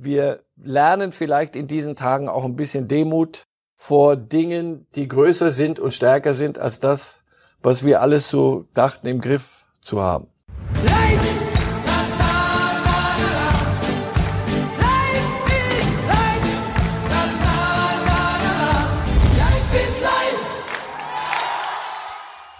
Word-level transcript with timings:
Wir 0.00 0.44
lernen 0.54 1.10
vielleicht 1.10 1.56
in 1.56 1.66
diesen 1.66 1.96
Tagen 1.96 2.28
auch 2.28 2.44
ein 2.44 2.54
bisschen 2.54 2.86
Demut 2.86 3.48
vor 3.74 4.14
Dingen, 4.14 4.86
die 4.94 5.08
größer 5.08 5.50
sind 5.50 5.80
und 5.80 5.92
stärker 5.92 6.34
sind 6.34 6.56
als 6.56 6.78
das, 6.78 7.18
was 7.62 7.84
wir 7.84 8.00
alles 8.00 8.30
so 8.30 8.68
dachten 8.74 9.08
im 9.08 9.20
Griff 9.20 9.66
zu 9.80 10.00
haben. 10.00 10.28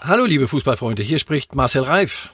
Hallo 0.01 0.25
liebe 0.25 0.49
Fußballfreunde, 0.49 1.03
hier 1.03 1.19
spricht 1.19 1.55
Marcel 1.55 1.83
Reif. 1.83 2.33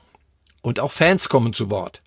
Und 0.61 0.79
auch 0.79 0.91
Fans 0.91 1.29
kommen 1.29 1.53
zu 1.53 1.69
Wort. 1.69 2.01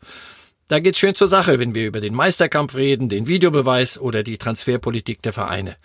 Da 0.69 0.81
geht's 0.81 0.99
schön 0.99 1.15
zur 1.15 1.29
Sache, 1.29 1.59
wenn 1.59 1.75
wir 1.75 1.87
über 1.87 2.01
den 2.01 2.15
Meisterkampf 2.15 2.75
reden, 2.75 3.09
den 3.09 3.27
Videobeweis 3.27 3.99
oder 3.99 4.23
die 4.23 4.39
Transferpolitik 4.39 5.21
der 5.23 5.33
Vereine. 5.33 5.77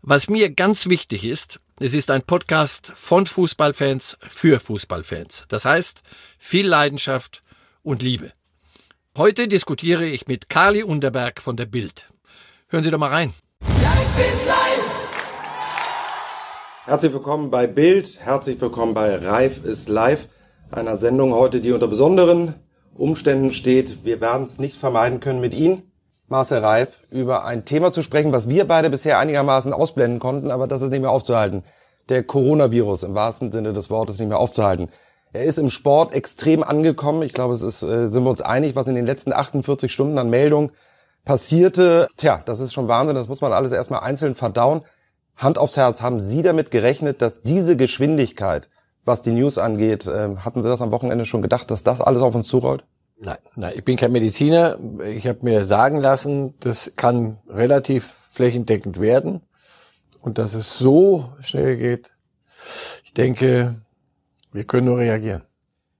Was 0.00 0.28
mir 0.28 0.50
ganz 0.50 0.86
wichtig 0.86 1.24
ist, 1.24 1.60
es 1.80 1.92
ist 1.92 2.10
ein 2.10 2.22
Podcast 2.22 2.92
von 2.94 3.26
Fußballfans 3.26 4.16
für 4.28 4.60
Fußballfans. 4.60 5.44
Das 5.48 5.64
heißt, 5.64 6.02
viel 6.38 6.66
Leidenschaft 6.66 7.42
und 7.82 8.02
Liebe. 8.02 8.32
Heute 9.16 9.48
diskutiere 9.48 10.06
ich 10.06 10.26
mit 10.26 10.48
Carly 10.48 10.82
Unterberg 10.82 11.40
von 11.40 11.56
der 11.56 11.66
Bild. 11.66 12.08
Hören 12.68 12.84
Sie 12.84 12.90
doch 12.90 12.98
mal 12.98 13.10
rein. 13.10 13.34
Herzlich 16.84 17.12
willkommen 17.12 17.50
bei 17.50 17.66
Bild, 17.66 18.20
herzlich 18.20 18.60
willkommen 18.60 18.92
bei 18.92 19.16
Reif 19.16 19.64
ist 19.64 19.88
live 19.88 20.28
einer 20.74 20.96
Sendung 20.96 21.32
heute, 21.34 21.60
die 21.60 21.72
unter 21.72 21.88
besonderen 21.88 22.54
Umständen 22.94 23.52
steht. 23.52 24.04
Wir 24.04 24.20
werden 24.20 24.44
es 24.44 24.58
nicht 24.58 24.76
vermeiden 24.76 25.20
können, 25.20 25.40
mit 25.40 25.54
Ihnen, 25.54 25.82
Marcel 26.28 26.58
Reif, 26.58 27.00
über 27.10 27.44
ein 27.44 27.64
Thema 27.64 27.92
zu 27.92 28.02
sprechen, 28.02 28.32
was 28.32 28.48
wir 28.48 28.66
beide 28.66 28.90
bisher 28.90 29.18
einigermaßen 29.18 29.72
ausblenden 29.72 30.18
konnten, 30.18 30.50
aber 30.50 30.66
das 30.66 30.82
ist 30.82 30.90
nicht 30.90 31.00
mehr 31.00 31.10
aufzuhalten. 31.10 31.62
Der 32.08 32.22
Coronavirus 32.22 33.04
im 33.04 33.14
wahrsten 33.14 33.52
Sinne 33.52 33.72
des 33.72 33.90
Wortes 33.90 34.18
nicht 34.18 34.28
mehr 34.28 34.38
aufzuhalten. 34.38 34.88
Er 35.32 35.44
ist 35.44 35.58
im 35.58 35.70
Sport 35.70 36.14
extrem 36.14 36.62
angekommen. 36.62 37.22
Ich 37.22 37.32
glaube, 37.32 37.54
es 37.54 37.62
ist, 37.62 37.82
äh, 37.82 38.08
sind 38.08 38.24
wir 38.24 38.30
uns 38.30 38.40
einig, 38.40 38.76
was 38.76 38.86
in 38.86 38.94
den 38.94 39.06
letzten 39.06 39.32
48 39.32 39.92
Stunden 39.92 40.18
an 40.18 40.30
Meldungen 40.30 40.70
passierte. 41.24 42.08
Tja, 42.16 42.40
das 42.44 42.60
ist 42.60 42.72
schon 42.72 42.88
Wahnsinn. 42.88 43.16
Das 43.16 43.28
muss 43.28 43.40
man 43.40 43.52
alles 43.52 43.72
erstmal 43.72 44.00
einzeln 44.00 44.34
verdauen. 44.34 44.80
Hand 45.36 45.58
aufs 45.58 45.76
Herz, 45.76 46.02
haben 46.02 46.20
Sie 46.20 46.42
damit 46.42 46.70
gerechnet, 46.70 47.20
dass 47.20 47.42
diese 47.42 47.76
Geschwindigkeit 47.76 48.68
was 49.04 49.22
die 49.22 49.32
News 49.32 49.58
angeht. 49.58 50.06
Ähm, 50.06 50.44
hatten 50.44 50.62
Sie 50.62 50.68
das 50.68 50.80
am 50.80 50.90
Wochenende 50.90 51.24
schon 51.26 51.42
gedacht, 51.42 51.70
dass 51.70 51.82
das 51.82 52.00
alles 52.00 52.22
auf 52.22 52.34
uns 52.34 52.48
zurollt? 52.48 52.84
Nein, 53.16 53.38
nein, 53.54 53.72
ich 53.76 53.84
bin 53.84 53.96
kein 53.96 54.12
Mediziner. 54.12 54.78
Ich 55.06 55.26
habe 55.26 55.38
mir 55.42 55.64
sagen 55.66 56.00
lassen, 56.00 56.54
das 56.60 56.92
kann 56.96 57.38
relativ 57.48 58.14
flächendeckend 58.30 59.00
werden. 59.00 59.42
Und 60.20 60.38
dass 60.38 60.54
es 60.54 60.78
so 60.78 61.32
schnell 61.40 61.76
geht, 61.76 62.10
ich 63.04 63.12
denke, 63.12 63.76
wir 64.52 64.64
können 64.64 64.86
nur 64.86 64.98
reagieren. 64.98 65.42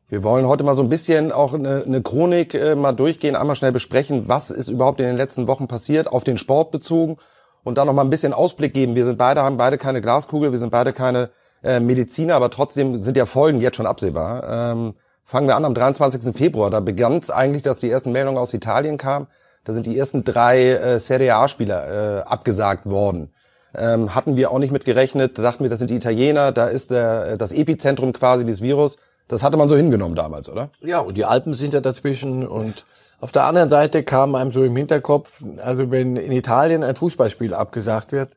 Wir 0.09 0.23
wollen 0.23 0.47
heute 0.47 0.65
mal 0.65 0.77
so 0.77 0.83
ein 0.83 0.89
bisschen 0.89 1.33
auch 1.33 1.55
eine, 1.55 1.83
eine 1.85 2.03
Chronik 2.03 2.55
äh, 2.55 2.75
mal 2.75 2.93
durchgehen, 2.93 3.37
einmal 3.37 3.57
schnell 3.57 3.73
besprechen, 3.73 4.29
was 4.29 4.51
ist 4.51 4.69
überhaupt 4.69 5.01
in 5.01 5.07
den 5.07 5.17
letzten 5.17 5.47
Wochen 5.47 5.67
passiert, 5.67 6.09
auf 6.09 6.25
den 6.25 6.39
Sport 6.39 6.71
bezogen 6.71 7.17
und 7.65 7.79
dann 7.79 7.87
noch 7.87 7.95
mal 7.95 8.03
ein 8.03 8.11
bisschen 8.11 8.33
Ausblick 8.33 8.75
geben. 8.75 8.95
Wir 8.95 9.05
sind 9.05 9.19
beide, 9.19 9.43
haben 9.43 9.57
beide 9.57 9.79
keine 9.79 10.01
Glaskugel, 10.01 10.53
wir 10.53 10.59
sind 10.59 10.71
beide 10.71 10.93
keine 10.93 11.31
äh, 11.65 11.81
Mediziner, 11.81 12.35
aber 12.35 12.51
trotzdem 12.51 13.03
sind 13.03 13.17
ja 13.17 13.27
Folgen 13.27 13.61
jetzt 13.61 13.77
schon 13.77 13.87
absehbar. 13.87 14.73
Ähm, 14.73 14.95
fangen 15.25 15.49
wir 15.49 15.57
an 15.57 15.65
am 15.65 15.75
23. 15.75 16.37
Februar. 16.37 16.71
Da 16.71 16.81
begann 16.81 17.19
es 17.19 17.31
eigentlich, 17.31 17.63
dass 17.63 17.79
die 17.79 17.91
ersten 17.91 18.13
Meldungen 18.13 18.39
aus 18.39 18.53
Italien 18.55 18.99
kamen. 18.99 19.27
Da 19.65 19.73
sind 19.73 19.87
die 19.87 19.99
ersten 19.99 20.25
drei 20.25 20.71
äh, 20.71 21.01
Serie 21.01 21.35
A-Spieler 21.37 22.19
äh, 22.19 22.23
abgesagt 22.23 22.87
worden. 22.87 23.33
Ähm, 23.75 24.15
hatten 24.15 24.37
wir 24.37 24.51
auch 24.51 24.59
nicht 24.59 24.73
mit 24.73 24.85
gerechnet. 24.85 25.39
Da 25.39 25.43
dachten 25.43 25.65
wir, 25.65 25.71
das 25.71 25.79
sind 25.79 25.91
die 25.91 25.97
Italiener, 25.97 26.53
da 26.53 26.67
ist 26.67 26.91
der, 26.91 27.29
äh, 27.29 27.39
das 27.39 27.51
Epizentrum 27.51 28.13
quasi 28.13 28.45
des 28.45 28.61
Virus. 28.61 28.97
Das 29.27 29.43
hatte 29.43 29.57
man 29.57 29.69
so 29.69 29.77
hingenommen 29.77 30.15
damals, 30.15 30.51
oder? 30.51 30.71
Ja, 30.81 31.01
und 31.01 31.17
die 31.17 31.25
Alpen 31.25 31.55
sind 31.55 31.73
ja 31.73 31.81
dazwischen 31.81 32.47
und 32.47 32.85
auf 33.21 33.33
der 33.33 33.45
anderen 33.45 33.71
Seite 33.71 34.03
kam 34.03 34.35
einem 34.35 34.53
so 34.53 34.63
im 34.65 34.77
Hinterkopf, 34.77 35.43
also 35.57 35.91
wenn 35.91 36.17
in 36.17 36.31
Italien 36.31 36.85
ein 36.85 36.95
Fußballspiel 36.95 37.55
abgesagt 37.55 38.13
wird, 38.13 38.37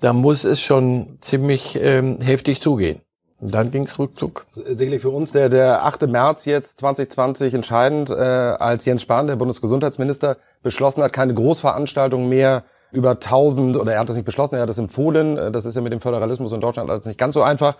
da 0.00 0.12
muss 0.12 0.44
es 0.44 0.60
schon 0.60 1.18
ziemlich 1.20 1.78
ähm, 1.80 2.18
heftig 2.20 2.60
zugehen. 2.60 3.00
Und 3.40 3.54
dann 3.54 3.70
ging's 3.70 3.98
rückzug. 3.98 4.46
Sicherlich 4.54 5.00
für 5.00 5.10
uns 5.10 5.32
der, 5.32 5.48
der 5.48 5.84
8. 5.86 6.08
März 6.08 6.44
jetzt 6.44 6.78
2020 6.78 7.54
entscheidend, 7.54 8.10
äh, 8.10 8.14
als 8.14 8.84
Jens 8.84 9.02
Spahn, 9.02 9.28
der 9.28 9.36
Bundesgesundheitsminister, 9.36 10.36
beschlossen 10.62 11.02
hat, 11.02 11.14
keine 11.14 11.32
Großveranstaltungen 11.32 12.28
mehr 12.28 12.64
über 12.92 13.12
1000, 13.12 13.78
oder 13.78 13.94
er 13.94 14.00
hat 14.00 14.08
das 14.08 14.16
nicht 14.16 14.26
beschlossen, 14.26 14.56
er 14.56 14.62
hat 14.62 14.68
das 14.68 14.76
empfohlen, 14.76 15.38
äh, 15.38 15.50
das 15.50 15.64
ist 15.64 15.74
ja 15.74 15.80
mit 15.80 15.92
dem 15.92 16.00
Föderalismus 16.00 16.52
in 16.52 16.60
Deutschland 16.60 16.90
alles 16.90 17.06
nicht 17.06 17.18
ganz 17.18 17.32
so 17.32 17.42
einfach, 17.42 17.76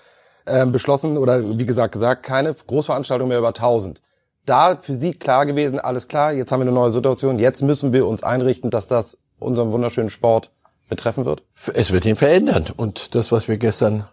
äh, 0.47 0.65
beschlossen, 0.65 1.19
oder 1.19 1.59
wie 1.59 1.67
gesagt 1.67 1.93
gesagt, 1.93 2.23
keine 2.23 2.55
Großveranstaltung 2.55 3.29
mehr 3.29 3.39
über 3.39 3.53
1000. 3.53 4.01
Da 4.47 4.79
für 4.81 4.99
Sie 4.99 5.13
klar 5.13 5.45
gewesen, 5.45 5.79
alles 5.79 6.09
klar, 6.09 6.33
jetzt 6.33 6.53
haben 6.53 6.61
wir 6.61 6.67
eine 6.67 6.73
neue 6.73 6.91
Situation, 6.91 7.39
jetzt 7.39 7.61
müssen 7.61 7.93
wir 7.93 8.07
uns 8.07 8.23
einrichten, 8.23 8.71
dass 8.71 8.87
das 8.87 9.19
unseren 9.39 9.73
wunderschönen 9.73 10.09
Sport 10.09 10.51
betreffen 10.91 11.25
wird? 11.25 11.43
Es 11.75 11.93
wird 11.93 12.05
ihn 12.05 12.17
verändern. 12.17 12.67
Und 12.77 13.15
das, 13.15 13.33
was 13.33 13.49
wir 13.49 13.57
gestern 13.57 14.07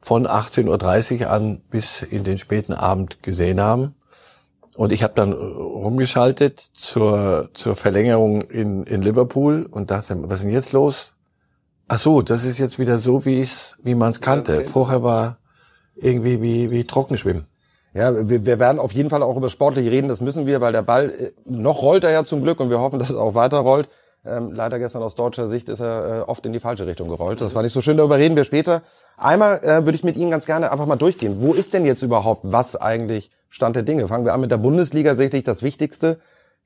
von 0.00 0.26
18.30 0.26 1.20
Uhr 1.20 1.30
an 1.30 1.62
bis 1.70 2.02
in 2.02 2.24
den 2.24 2.38
späten 2.38 2.72
Abend 2.72 3.22
gesehen 3.22 3.60
haben. 3.60 3.94
Und 4.76 4.92
ich 4.92 5.02
habe 5.02 5.12
dann 5.14 5.32
rumgeschaltet 5.32 6.60
zur, 6.74 7.50
zur 7.52 7.76
Verlängerung 7.76 8.42
in, 8.42 8.84
in 8.84 9.02
Liverpool 9.02 9.66
und 9.70 9.90
dachte, 9.90 10.16
was 10.28 10.36
ist 10.36 10.44
denn 10.44 10.50
jetzt 10.50 10.72
los? 10.72 11.12
Ach 11.88 11.98
so, 11.98 12.22
das 12.22 12.44
ist 12.44 12.58
jetzt 12.58 12.78
wieder 12.78 12.98
so, 12.98 13.24
wie 13.24 13.40
es, 13.40 13.76
wie 13.82 13.94
man 13.94 14.12
es 14.12 14.20
kannte. 14.20 14.64
Vorher 14.64 15.02
war 15.02 15.38
irgendwie 15.94 16.40
wie, 16.40 16.70
wie 16.70 16.84
Trockenschwimmen. 16.84 17.46
Ja, 17.94 18.28
wir, 18.28 18.46
wir 18.46 18.58
werden 18.58 18.78
auf 18.78 18.92
jeden 18.92 19.10
Fall 19.10 19.22
auch 19.22 19.36
über 19.36 19.50
Sportliche 19.50 19.90
reden, 19.90 20.08
das 20.08 20.22
müssen 20.22 20.46
wir, 20.46 20.62
weil 20.62 20.72
der 20.72 20.82
Ball, 20.82 21.10
äh, 21.10 21.32
noch 21.44 21.82
rollt 21.82 22.04
er 22.04 22.10
ja 22.10 22.24
zum 22.24 22.42
Glück 22.42 22.58
und 22.58 22.70
wir 22.70 22.80
hoffen, 22.80 22.98
dass 22.98 23.10
es 23.10 23.16
auch 23.16 23.34
weiter 23.34 23.58
rollt. 23.58 23.90
Ähm, 24.24 24.52
leider 24.52 24.78
gestern 24.78 25.02
aus 25.02 25.16
deutscher 25.16 25.48
Sicht 25.48 25.68
ist 25.68 25.80
er 25.80 26.20
äh, 26.20 26.20
oft 26.22 26.46
in 26.46 26.52
die 26.52 26.60
falsche 26.60 26.86
Richtung 26.86 27.08
gerollt. 27.08 27.40
Das 27.40 27.56
war 27.56 27.62
nicht 27.62 27.72
so 27.72 27.80
schön, 27.80 27.96
darüber 27.96 28.18
reden 28.18 28.36
wir 28.36 28.44
später. 28.44 28.82
Einmal 29.16 29.58
äh, 29.64 29.84
würde 29.84 29.96
ich 29.96 30.04
mit 30.04 30.16
Ihnen 30.16 30.30
ganz 30.30 30.46
gerne 30.46 30.70
einfach 30.70 30.86
mal 30.86 30.96
durchgehen. 30.96 31.40
Wo 31.40 31.54
ist 31.54 31.74
denn 31.74 31.84
jetzt 31.84 32.02
überhaupt 32.02 32.42
was 32.44 32.76
eigentlich 32.76 33.32
Stand 33.50 33.74
der 33.74 33.82
Dinge? 33.82 34.06
Fangen 34.06 34.24
wir 34.24 34.32
an 34.32 34.40
mit 34.40 34.52
der 34.52 34.58
Bundesliga, 34.58 35.16
sicherlich 35.16 35.42
das 35.42 35.62
Wichtigste. 35.62 36.20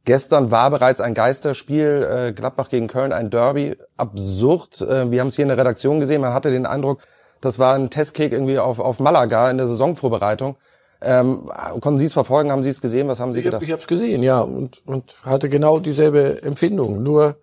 Gestern 0.05 0.51
war 0.51 0.71
bereits 0.71 1.01
ein 1.01 1.15
Geisterspiel, 1.15 2.29
äh, 2.29 2.33
Gladbach 2.33 2.69
gegen 2.69 2.89
Köln, 2.89 3.13
ein 3.13 3.31
Derby, 3.31 3.77
absurd. 3.97 4.83
Äh, 4.83 5.11
wir 5.11 5.21
haben 5.21 5.29
es 5.29 5.37
hier 5.37 5.45
in 5.45 5.49
der 5.49 5.59
Redaktion 5.59 5.99
gesehen, 5.99 6.21
man 6.21 6.35
hatte 6.35 6.51
den 6.51 6.67
Eindruck, 6.67 7.01
das 7.41 7.59
war 7.59 7.75
ein 7.75 7.91
Testkick 7.91 8.33
irgendwie 8.33 8.59
auf, 8.59 8.79
auf 8.79 9.01
Malaga 9.01 9.51
in 9.51 9.57
der 9.57 9.67
Saisonvorbereitung. 9.67 10.57
Ähm, 11.01 11.51
konnten 11.81 11.99
Sie 11.99 12.07
es 12.07 12.13
verfolgen? 12.13 12.51
Haben 12.51 12.65
Sie 12.65 12.71
es 12.71 12.81
gesehen? 12.81 13.09
Was 13.09 13.21
haben 13.21 13.33
Sie 13.33 13.41
ich 13.41 13.45
gedacht? 13.45 13.61
Hab, 13.61 13.67
ich 13.67 13.73
habe 13.73 13.83
es 13.83 13.89
gesehen, 13.89 14.23
ja, 14.23 14.41
und, 14.41 14.87
und 14.87 15.17
hatte 15.23 15.49
genau 15.49 15.79
dieselbe 15.79 16.43
Empfindung. 16.43 17.03
Nur 17.03 17.37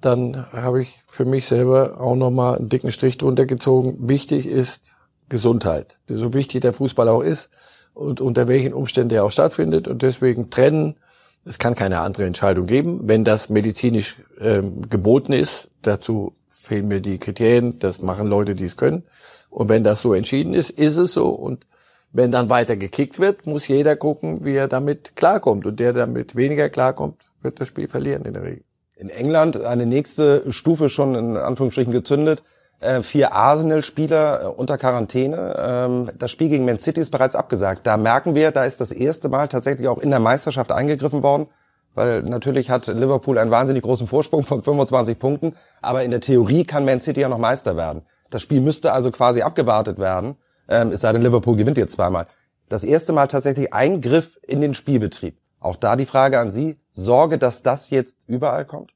dann 0.00 0.46
habe 0.52 0.82
ich 0.82 1.00
für 1.06 1.24
mich 1.24 1.46
selber 1.46 2.00
auch 2.00 2.16
nochmal 2.16 2.58
einen 2.58 2.68
dicken 2.68 2.92
Strich 2.92 3.18
drunter 3.18 3.46
gezogen. 3.46 3.96
Wichtig 4.08 4.46
ist 4.46 4.94
Gesundheit. 5.28 5.96
So 6.08 6.34
wichtig 6.34 6.60
der 6.62 6.72
Fußball 6.72 7.08
auch 7.08 7.22
ist 7.22 7.50
und 7.94 8.20
unter 8.20 8.48
welchen 8.48 8.72
Umständen 8.72 9.14
er 9.14 9.24
auch 9.24 9.32
stattfindet. 9.32 9.88
Und 9.88 10.02
deswegen 10.02 10.50
trennen. 10.50 10.96
Es 11.44 11.58
kann 11.58 11.74
keine 11.74 12.00
andere 12.00 12.24
Entscheidung 12.24 12.66
geben, 12.66 13.00
wenn 13.08 13.24
das 13.24 13.48
medizinisch 13.48 14.16
ähm, 14.40 14.88
geboten 14.88 15.32
ist. 15.32 15.70
Dazu 15.82 16.34
fehlen 16.50 16.86
mir 16.86 17.00
die 17.00 17.18
Kriterien. 17.18 17.80
Das 17.80 18.00
machen 18.00 18.28
Leute, 18.28 18.54
die 18.54 18.66
es 18.66 18.76
können. 18.76 19.02
Und 19.50 19.68
wenn 19.68 19.82
das 19.82 20.02
so 20.02 20.14
entschieden 20.14 20.54
ist, 20.54 20.70
ist 20.70 20.96
es 20.98 21.12
so. 21.12 21.30
Und 21.30 21.66
wenn 22.12 22.30
dann 22.30 22.50
weiter 22.50 22.76
gekickt 22.76 23.18
wird, 23.18 23.46
muss 23.46 23.68
jeder 23.68 23.96
gucken, 23.96 24.44
wie 24.44 24.54
er 24.54 24.68
damit 24.68 25.16
klarkommt. 25.16 25.66
Und 25.66 25.80
der 25.80 25.92
damit 25.92 26.36
weniger 26.36 26.68
klarkommt, 26.68 27.20
wird 27.42 27.60
das 27.60 27.68
Spiel 27.68 27.88
verlieren 27.88 28.24
in 28.24 28.34
der 28.34 28.42
Regel 28.42 28.64
in 29.02 29.10
England 29.10 29.60
eine 29.60 29.84
nächste 29.84 30.52
Stufe 30.52 30.88
schon 30.88 31.16
in 31.16 31.36
Anführungsstrichen 31.36 31.92
gezündet. 31.92 32.44
Äh, 32.78 33.02
vier 33.02 33.32
Arsenal-Spieler 33.32 34.42
äh, 34.42 34.46
unter 34.46 34.78
Quarantäne. 34.78 35.56
Ähm, 35.58 36.10
das 36.16 36.30
Spiel 36.30 36.48
gegen 36.48 36.64
Man 36.64 36.78
City 36.78 37.00
ist 37.00 37.10
bereits 37.10 37.34
abgesagt. 37.34 37.86
Da 37.86 37.96
merken 37.96 38.36
wir, 38.36 38.52
da 38.52 38.64
ist 38.64 38.80
das 38.80 38.92
erste 38.92 39.28
Mal 39.28 39.48
tatsächlich 39.48 39.88
auch 39.88 39.98
in 39.98 40.10
der 40.10 40.20
Meisterschaft 40.20 40.70
eingegriffen 40.70 41.22
worden. 41.22 41.48
weil 41.94 42.22
natürlich 42.22 42.70
hat 42.70 42.86
Liverpool 42.86 43.38
einen 43.38 43.50
wahnsinnig 43.50 43.82
großen 43.82 44.06
Vorsprung 44.06 44.44
von 44.44 44.62
25 44.62 45.18
Punkten, 45.18 45.56
aber 45.82 46.04
in 46.04 46.10
der 46.10 46.20
Theorie 46.20 46.64
kann 46.64 46.84
Man 46.84 47.00
City 47.00 47.20
ja 47.20 47.28
noch 47.28 47.38
Meister 47.38 47.76
werden. 47.76 48.02
Das 48.30 48.40
Spiel 48.40 48.60
müsste 48.60 48.92
also 48.92 49.10
quasi 49.10 49.42
abgewartet 49.42 49.98
werden, 49.98 50.36
ähm, 50.72 50.92
es 50.92 51.02
sei 51.02 51.12
denn, 51.12 51.22
Liverpool 51.22 51.56
gewinnt 51.56 51.76
jetzt 51.76 51.92
zweimal. 51.92 52.26
Das 52.68 52.84
erste 52.84 53.12
Mal 53.12 53.28
tatsächlich 53.28 53.72
Eingriff 53.72 54.38
in 54.46 54.60
den 54.60 54.74
Spielbetrieb. 54.74 55.36
Auch 55.60 55.76
da 55.76 55.94
die 55.96 56.06
Frage 56.06 56.40
an 56.40 56.50
Sie, 56.50 56.78
Sorge, 56.90 57.38
dass 57.38 57.62
das 57.62 57.90
jetzt 57.90 58.16
überall 58.26 58.64
kommt? 58.64 58.92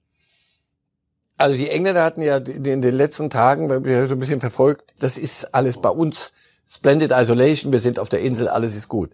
Also 1.39 1.57
die 1.57 1.69
Engländer 1.69 2.03
hatten 2.03 2.23
ja 2.23 2.39
in 2.39 2.83
den 2.83 2.95
letzten 2.95 3.29
Tagen, 3.31 3.85
wir 3.85 4.09
so 4.09 4.15
ein 4.15 4.19
bisschen 4.19 4.41
verfolgt, 4.41 4.95
das 4.99 5.19
ist 5.19 5.55
alles 5.55 5.77
bei 5.77 5.91
uns 5.91 6.33
Splendid 6.69 7.13
Isolation, 7.13 7.73
wir 7.73 7.79
sind 7.79 7.99
auf 7.99 8.09
der 8.09 8.21
Insel, 8.21 8.49
alles 8.49 8.75
ist 8.75 8.89
gut. 8.89 9.11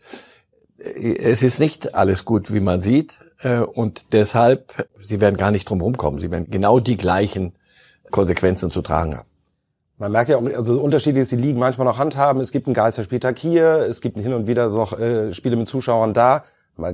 Es 0.79 1.43
ist 1.43 1.61
nicht 1.61 1.95
alles 1.95 2.25
gut, 2.25 2.53
wie 2.53 2.61
man 2.61 2.81
sieht. 2.81 3.15
Äh, 3.41 3.59
und 3.59 4.13
deshalb, 4.13 4.89
sie 5.01 5.21
werden 5.21 5.37
gar 5.37 5.51
nicht 5.51 5.69
drum 5.69 5.81
rumkommen. 5.81 6.21
Sie 6.21 6.31
werden 6.31 6.51
genau 6.51 6.81
die 6.81 6.97
gleichen 6.97 7.53
Konsequenzen 8.11 8.71
zu 8.71 8.83
tragen 8.83 9.17
haben. 9.17 9.29
Man 9.99 10.13
merkt 10.13 10.31
ja 10.31 10.37
auch, 10.37 10.45
also 10.45 10.81
unterschiedlich 10.81 11.23
ist 11.23 11.33
die 11.33 11.37
Ligen 11.37 11.59
manchmal 11.59 11.87
noch 11.87 11.99
handhaben. 11.99 12.41
Es 12.41 12.51
gibt 12.51 12.67
einen 12.67 12.75
Geisterspieltag 12.75 13.39
hier, 13.39 13.87
es 13.89 14.01
gibt 14.01 14.17
hin 14.19 14.33
und 14.33 14.47
wieder 14.47 14.69
noch 14.69 14.99
äh, 14.99 15.33
Spiele 15.35 15.57
mit 15.57 15.69
Zuschauern 15.69 16.15
da. 16.15 16.45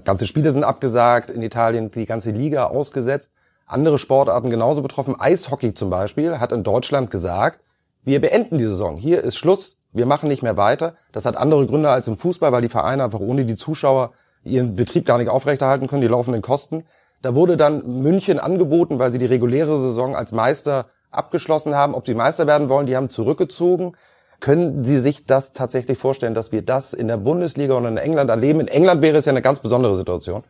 Ganze 0.05 0.27
Spiele 0.27 0.53
sind 0.53 0.65
abgesagt, 0.65 1.31
in 1.31 1.41
Italien 1.41 1.91
die 1.91 2.05
ganze 2.05 2.33
Liga 2.33 2.67
ausgesetzt. 2.67 3.31
Andere 3.67 3.99
Sportarten 3.99 4.51
genauso 4.51 4.83
betroffen. 4.83 5.19
Eishockey 5.19 5.73
zum 5.75 5.89
Beispiel 5.91 6.41
hat 6.41 6.53
in 6.53 6.65
Deutschland 6.65 7.11
gesagt, 7.11 7.61
wir 8.03 8.21
beenden 8.21 8.59
die 8.59 8.65
Saison. 8.65 8.97
Hier 8.97 9.23
ist 9.23 9.37
Schluss. 9.37 9.77
Wir 9.93 10.07
machen 10.07 10.29
nicht 10.29 10.43
mehr 10.43 10.57
weiter. 10.57 10.95
Das 11.13 11.25
hat 11.25 11.37
andere 11.37 11.67
Gründe 11.67 11.91
als 11.91 12.09
im 12.09 12.17
Fußball, 12.17 12.53
weil 12.53 12.63
die 12.63 12.69
Vereine 12.69 13.05
einfach 13.05 13.21
ohne 13.21 13.45
die 13.45 13.57
Zuschauer 13.57 14.13
ihren 14.45 14.75
Betrieb 14.75 15.07
gar 15.07 15.19
nicht 15.19 15.29
aufrechterhalten 15.29 15.87
können, 15.87 16.03
die 16.03 16.09
laufenden 16.09 16.43
Kosten. 16.43 16.85
Da 17.23 17.35
wurde 17.35 17.57
dann 17.57 18.03
München 18.03 18.39
angeboten, 18.39 18.99
weil 18.99 19.13
sie 19.13 19.19
die 19.19 19.27
reguläre 19.27 19.81
Saison 19.81 20.15
als 20.15 20.33
Meister 20.33 20.87
abgeschlossen 21.11 21.75
haben, 21.75 21.95
ob 21.95 22.07
sie 22.07 22.15
Meister 22.15 22.47
werden 22.47 22.69
wollen. 22.69 22.87
Die 22.87 22.97
haben 22.97 23.11
zurückgezogen. 23.11 23.93
Können 24.41 24.85
Sie 24.85 25.01
sich 25.01 25.27
das 25.27 25.53
tatsächlich 25.53 25.99
vorstellen, 25.99 26.35
dass 26.35 26.53
wir 26.53 26.63
das 26.63 26.93
in 26.93 27.09
der 27.09 27.17
Bundesliga 27.17 27.75
und 27.75 27.87
in 27.87 27.97
England 27.97 28.31
erleben? 28.31 28.61
In 28.61 28.69
England 28.69 29.03
wäre 29.03 29.19
es 29.19 29.25
ja 29.25 29.33
eine 29.33 29.43
ganz 29.43 29.59
besondere 29.61 29.97
Situation, 29.97 30.45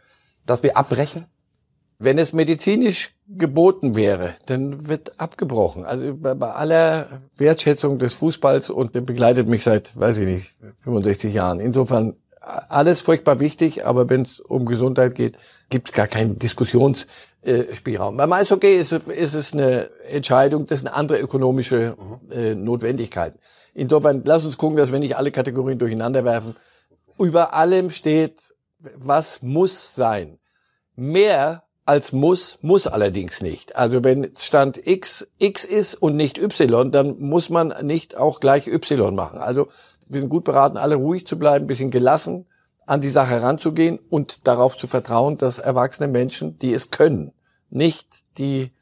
dass 0.45 0.63
wir 0.63 0.77
abbrechen? 0.77 1.27
Wenn 1.99 2.19
es 2.19 2.33
medizinisch 2.33 3.15
geboten 3.27 3.97
wäre, 3.97 4.35
dann 4.47 4.89
wird 4.89 5.19
abgebrochen. 5.19 5.85
Also 5.85 6.15
bei, 6.15 6.35
aller 6.35 7.07
Wertschätzung 7.37 7.99
des 7.99 8.15
Fußballs 8.15 8.71
und 8.71 8.95
der 8.95 9.01
begleitet 9.01 9.49
mich 9.49 9.65
seit, 9.65 9.99
weiß 9.99 10.19
ich 10.19 10.27
nicht, 10.27 10.55
65 10.85 11.35
Jahren. 11.35 11.59
Insofern 11.59 12.15
alles 12.69 13.01
furchtbar 13.01 13.41
wichtig, 13.41 13.87
aber 13.87 14.09
wenn 14.09 14.23
es 14.23 14.41
um 14.41 14.65
Gesundheit 14.67 15.15
geht, 15.15 15.37
gibt 15.69 15.89
es 15.89 15.95
gar 15.95 16.07
keinen 16.07 16.39
Diskussionsspielraum. 16.39 18.17
Beim 18.17 18.33
Eishockey 18.33 18.75
ist, 18.75 18.93
ist 18.93 19.35
es 19.35 19.53
eine 19.53 19.91
Entscheidung, 20.09 20.67
das 20.67 20.81
sind 20.81 20.89
andere 20.89 21.19
ökonomische 21.19 21.97
äh, 22.31 22.55
Notwendigkeiten. 22.55 23.39
Insofern, 23.75 24.23
lass 24.25 24.45
uns 24.45 24.57
gucken, 24.57 24.77
dass 24.77 24.93
wir 24.93 24.99
nicht 24.99 25.17
alle 25.17 25.31
Kategorien 25.31 25.79
durcheinander 25.79 26.25
werfen. 26.25 26.57
Über 27.19 27.55
allem 27.55 27.91
steht, 27.91 28.39
was 28.79 29.43
muss 29.43 29.95
sein. 29.95 30.39
Mehr 30.97 31.65
als 31.85 32.13
muss, 32.13 32.59
muss 32.61 32.87
allerdings 32.87 33.41
nicht. 33.41 33.75
Also 33.77 34.05
wenn 34.05 34.33
Stand 34.37 34.87
X 34.87 35.27
X 35.39 35.65
ist 35.65 35.95
und 35.95 36.17
nicht 36.17 36.37
Y, 36.39 36.93
dann 36.93 37.19
muss 37.19 37.49
man 37.49 37.75
nicht 37.83 38.17
auch 38.17 38.41
gleich 38.41 38.67
Y 38.67 39.15
machen. 39.15 39.39
Also 39.39 39.69
sind 40.11 40.29
gut 40.29 40.45
beraten, 40.45 40.77
alle 40.77 40.97
ruhig 40.97 41.27
zu 41.27 41.39
bleiben, 41.39 41.67
bisschen 41.67 41.91
gelassen 41.91 42.47
an 42.87 43.01
die 43.03 43.11
Sache 43.11 43.43
ranzugehen 43.43 43.99
und 44.09 44.47
darauf 44.47 44.77
zu 44.77 44.87
vertrauen, 44.87 45.37
dass 45.37 45.59
erwachsene 45.59 46.09
Menschen, 46.09 46.59
die 46.59 46.73
es 46.73 46.91
können, 46.91 47.33
nicht 47.71 48.09
die 48.39 48.73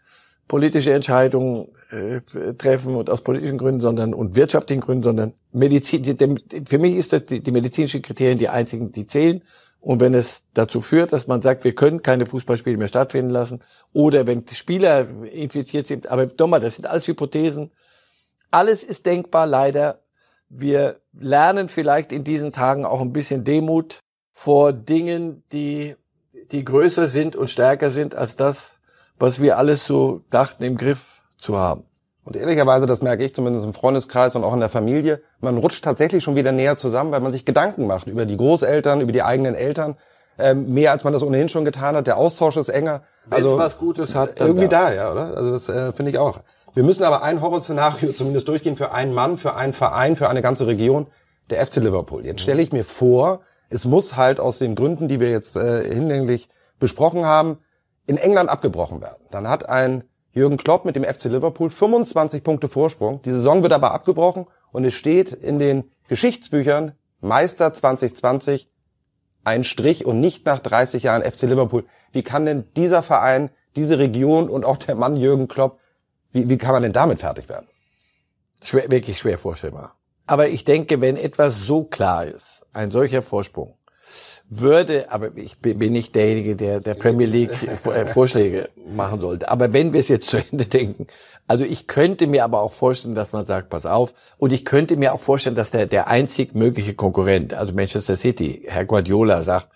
politische 0.46 0.93
Entscheidung 0.93 1.75
äh, 1.90 2.20
treffen 2.55 2.94
und 2.94 3.11
aus 3.11 3.23
politischen 3.23 3.58
Gründen, 3.58 3.81
sondern 3.81 4.14
und 4.14 4.37
wirtschaftlichen 4.37 4.81
Gründen, 4.81 5.02
sondern 5.02 5.32
Medizin. 5.52 6.02
Die, 6.02 6.17
die, 6.17 6.37
für 6.67 6.78
mich 6.78 6.94
ist 6.94 7.12
das 7.12 7.26
die, 7.26 7.40
die 7.40 7.50
medizinischen 7.50 8.02
Kriterien 8.02 8.38
die 8.38 8.49
einzigen, 8.49 8.93
die 8.93 9.06
zählen. 9.06 9.43
Und 9.81 10.00
wenn 10.00 10.14
es 10.14 10.44
dazu 10.55 10.81
führt, 10.81 11.12
dass 11.12 11.26
man 11.26 11.43
sagt, 11.43 11.64
wir 11.64 11.75
können 11.75 12.02
keine 12.02 12.26
Fußballspiele 12.26 12.76
mehr 12.76 12.88
stattfinden 12.88 13.31
lassen, 13.31 13.61
oder 13.93 14.26
wenn 14.26 14.44
die 14.44 14.55
Spieler 14.55 15.06
infiziert 15.32 15.87
sind, 15.87 16.08
aber 16.08 16.28
nochmal, 16.38 16.61
das 16.61 16.76
sind 16.76 16.87
alles 16.87 17.06
Hypothesen. 17.06 17.70
Alles 18.50 18.82
ist 18.82 19.06
denkbar, 19.06 19.46
leider. 19.46 20.00
Wir 20.48 21.00
lernen 21.12 21.69
vielleicht 21.69 22.12
in 22.12 22.25
diesen 22.25 22.52
Tagen 22.52 22.84
auch 22.84 23.00
ein 23.00 23.12
bisschen 23.12 23.44
Demut 23.44 24.00
vor 24.32 24.72
Dingen, 24.72 25.43
die, 25.52 25.96
die 26.52 26.64
größer 26.64 27.08
sind 27.08 27.37
und 27.37 27.48
stärker 27.48 27.90
sind 27.90 28.14
als 28.14 28.37
das, 28.37 28.76
was 29.19 29.40
wir 29.40 29.58
alles 29.58 29.87
so 29.87 30.22
dachten 30.31 30.62
im 30.62 30.76
Griff 30.76 31.22
zu 31.38 31.58
haben. 31.58 31.84
Und 32.26 32.34
ehrlicherweise, 32.34 32.87
das 32.87 33.02
merke 33.02 33.25
ich 33.25 33.34
zumindest 33.34 33.64
im 33.64 33.72
Freundeskreis 33.72 34.34
und 34.34 34.43
auch 34.43 34.52
in 34.52 34.58
der 34.58 34.69
Familie, 34.69 35.22
man 35.40 35.58
rutscht 35.58 35.84
tatsächlich 35.84 36.25
schon 36.25 36.34
wieder 36.34 36.50
näher 36.50 36.76
zusammen, 36.76 37.12
weil 37.12 37.20
man 37.20 37.31
sich 37.31 37.44
Gedanken 37.44 37.87
macht 37.87 38.08
über 38.08 38.26
die 38.26 38.37
Großeltern, 38.37 39.00
über 39.00 39.12
die 39.12 39.22
eigenen 39.22 39.54
Eltern, 39.54 39.96
ähm, 40.37 40.72
mehr 40.75 40.90
als 40.90 41.04
man 41.04 41.12
das 41.12 41.22
ohnehin 41.22 41.49
schon 41.49 41.64
getan 41.64 41.94
hat. 41.94 42.08
Der 42.08 42.16
Austausch 42.16 42.56
ist 42.56 42.69
enger. 42.69 43.02
Wenn's 43.26 43.44
also 43.44 43.58
was 43.58 43.78
Gutes 43.78 44.16
hat, 44.16 44.40
irgendwie 44.40 44.66
da. 44.66 44.92
ja, 44.92 45.12
oder? 45.12 45.37
Also 45.37 45.52
das 45.52 45.69
äh, 45.69 45.92
finde 45.92 46.10
ich 46.10 46.19
auch. 46.19 46.40
Wir 46.76 46.82
müssen 46.82 47.05
aber 47.05 47.23
ein 47.23 47.40
Horrorszenario 47.40 48.12
zumindest 48.17 48.49
durchgehen 48.49 48.76
für 48.76 48.93
einen 48.93 49.14
Mann, 49.14 49.38
für 49.38 49.55
einen 49.55 49.73
Verein, 49.73 50.14
für 50.14 50.28
eine 50.28 50.43
ganze 50.43 50.67
Region, 50.67 51.06
der 51.49 51.67
FC 51.67 51.76
Liverpool. 51.76 52.26
Jetzt 52.26 52.43
stelle 52.43 52.61
ich 52.61 52.70
mir 52.70 52.84
vor, 52.84 53.40
es 53.70 53.87
muss 53.87 54.14
halt 54.14 54.40
aus 54.40 54.58
den 54.58 54.75
Gründen, 54.75 55.08
die 55.08 55.19
wir 55.19 55.31
jetzt 55.31 55.56
äh, 55.56 55.82
hinlänglich 55.88 56.50
besprochen 56.78 57.25
haben, 57.25 57.61
in 58.06 58.19
England 58.19 58.50
abgebrochen 58.50 59.00
werden. 59.00 59.25
Dann 59.31 59.49
hat 59.49 59.67
ein 59.67 60.05
Jürgen 60.32 60.58
Klopp 60.58 60.84
mit 60.84 60.96
dem 60.96 61.05
FC 61.05 61.25
Liverpool 61.25 61.70
25 61.70 62.44
Punkte 62.44 62.69
Vorsprung. 62.69 63.23
Die 63.23 63.31
Saison 63.31 63.62
wird 63.62 63.73
aber 63.73 63.93
abgebrochen 63.93 64.46
und 64.70 64.84
es 64.84 64.93
steht 64.93 65.32
in 65.32 65.58
den 65.58 65.90
Geschichtsbüchern 66.08 66.93
Meister 67.20 67.73
2020 67.73 68.70
ein 69.44 69.64
Strich 69.64 70.05
und 70.05 70.20
nicht 70.20 70.44
nach 70.44 70.58
30 70.58 71.05
Jahren 71.05 71.23
FC 71.23 71.44
Liverpool. 71.44 71.87
Wie 72.12 72.23
kann 72.23 72.44
denn 72.44 72.64
dieser 72.76 73.02
Verein, 73.02 73.49
diese 73.76 73.99
Region 73.99 74.50
und 74.50 74.67
auch 74.67 74.76
der 74.76 74.94
Mann 74.94 75.17
Jürgen 75.17 75.49
Klopp 75.49 75.78
wie, 76.36 76.48
wie 76.48 76.58
kann 76.58 76.72
man 76.72 76.82
denn 76.82 76.92
damit 76.92 77.20
fertig 77.20 77.48
werden? 77.48 77.66
Schwer, 78.62 78.90
wirklich 78.90 79.18
schwer 79.18 79.38
vorstellbar. 79.38 79.96
Aber 80.26 80.48
ich 80.48 80.64
denke, 80.64 81.00
wenn 81.00 81.16
etwas 81.16 81.58
so 81.58 81.84
klar 81.84 82.26
ist, 82.26 82.62
ein 82.72 82.90
solcher 82.90 83.22
Vorsprung, 83.22 83.74
würde, 84.48 85.10
aber 85.10 85.36
ich 85.36 85.58
bin 85.58 85.92
nicht 85.92 86.14
derjenige, 86.14 86.54
der 86.54 86.80
der 86.80 86.94
Premier 86.94 87.26
League 87.26 87.62
äh, 87.86 88.06
Vorschläge 88.06 88.68
machen 88.86 89.20
sollte. 89.20 89.48
Aber 89.50 89.72
wenn 89.72 89.92
wir 89.92 90.00
es 90.00 90.08
jetzt 90.08 90.28
zu 90.28 90.36
Ende 90.36 90.64
denken, 90.66 91.06
also 91.48 91.64
ich 91.64 91.86
könnte 91.86 92.26
mir 92.26 92.44
aber 92.44 92.62
auch 92.62 92.72
vorstellen, 92.72 93.14
dass 93.14 93.32
man 93.32 93.46
sagt, 93.46 93.70
pass 93.70 93.87
auf, 93.87 94.14
und 94.38 94.52
ich 94.52 94.64
könnte 94.64 94.96
mir 94.96 95.14
auch 95.14 95.20
vorstellen, 95.20 95.56
dass 95.56 95.70
der 95.70 95.87
der 95.87 96.06
einzig 96.08 96.54
mögliche 96.54 96.94
Konkurrent, 96.94 97.54
also 97.54 97.72
Manchester 97.72 98.16
City, 98.16 98.62
Herr 98.66 98.84
Guardiola 98.84 99.42
sagt, 99.42 99.68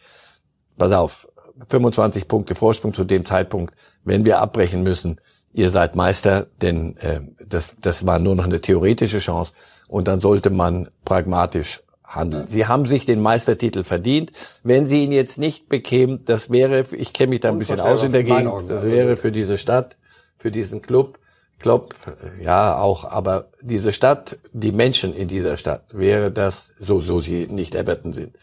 pass 0.78 0.92
auf, 0.92 1.28
25 1.68 2.28
Punkte 2.28 2.54
Vorsprung 2.54 2.94
zu 2.94 3.04
dem 3.04 3.26
Zeitpunkt, 3.26 3.74
wenn 4.04 4.24
wir 4.24 4.38
abbrechen 4.38 4.82
müssen, 4.82 5.20
ihr 5.52 5.70
seid 5.70 5.96
Meister, 5.96 6.46
denn 6.62 6.96
äh, 6.98 7.20
das, 7.46 7.74
das 7.80 8.06
war 8.06 8.18
nur 8.18 8.34
noch 8.34 8.44
eine 8.44 8.60
theoretische 8.60 9.18
Chance 9.18 9.52
und 9.88 10.08
dann 10.08 10.20
sollte 10.20 10.50
man 10.50 10.88
pragmatisch 11.04 11.82
handeln. 12.04 12.46
Sie 12.48 12.66
haben 12.66 12.86
sich 12.86 13.06
den 13.06 13.20
Meistertitel 13.20 13.84
verdient. 13.84 14.32
Wenn 14.64 14.86
Sie 14.86 15.04
ihn 15.04 15.12
jetzt 15.12 15.38
nicht 15.38 15.68
bekämen, 15.68 16.24
das 16.24 16.50
wäre, 16.50 16.84
ich 16.96 17.12
kenne 17.12 17.30
mich 17.30 17.40
da 17.40 17.50
ein 17.50 17.58
bisschen 17.58 17.80
aus 17.80 18.02
in 18.02 18.12
der 18.12 18.24
Gegend, 18.24 18.50
das 18.68 18.84
wäre 18.84 19.16
für 19.16 19.30
diese 19.30 19.58
Stadt, 19.58 19.96
für 20.38 20.50
diesen 20.50 20.82
Club 20.82 21.19
Klopp, 21.60 21.94
ja 22.42 22.78
auch, 22.78 23.04
aber 23.04 23.48
diese 23.60 23.92
Stadt, 23.92 24.38
die 24.52 24.72
Menschen 24.72 25.14
in 25.14 25.28
dieser 25.28 25.58
Stadt, 25.58 25.82
wäre 25.92 26.30
das, 26.30 26.72
so, 26.78 27.00
so 27.00 27.20
sie 27.20 27.48
nicht 27.50 27.74
Everton 27.74 28.14
sind, 28.14 28.34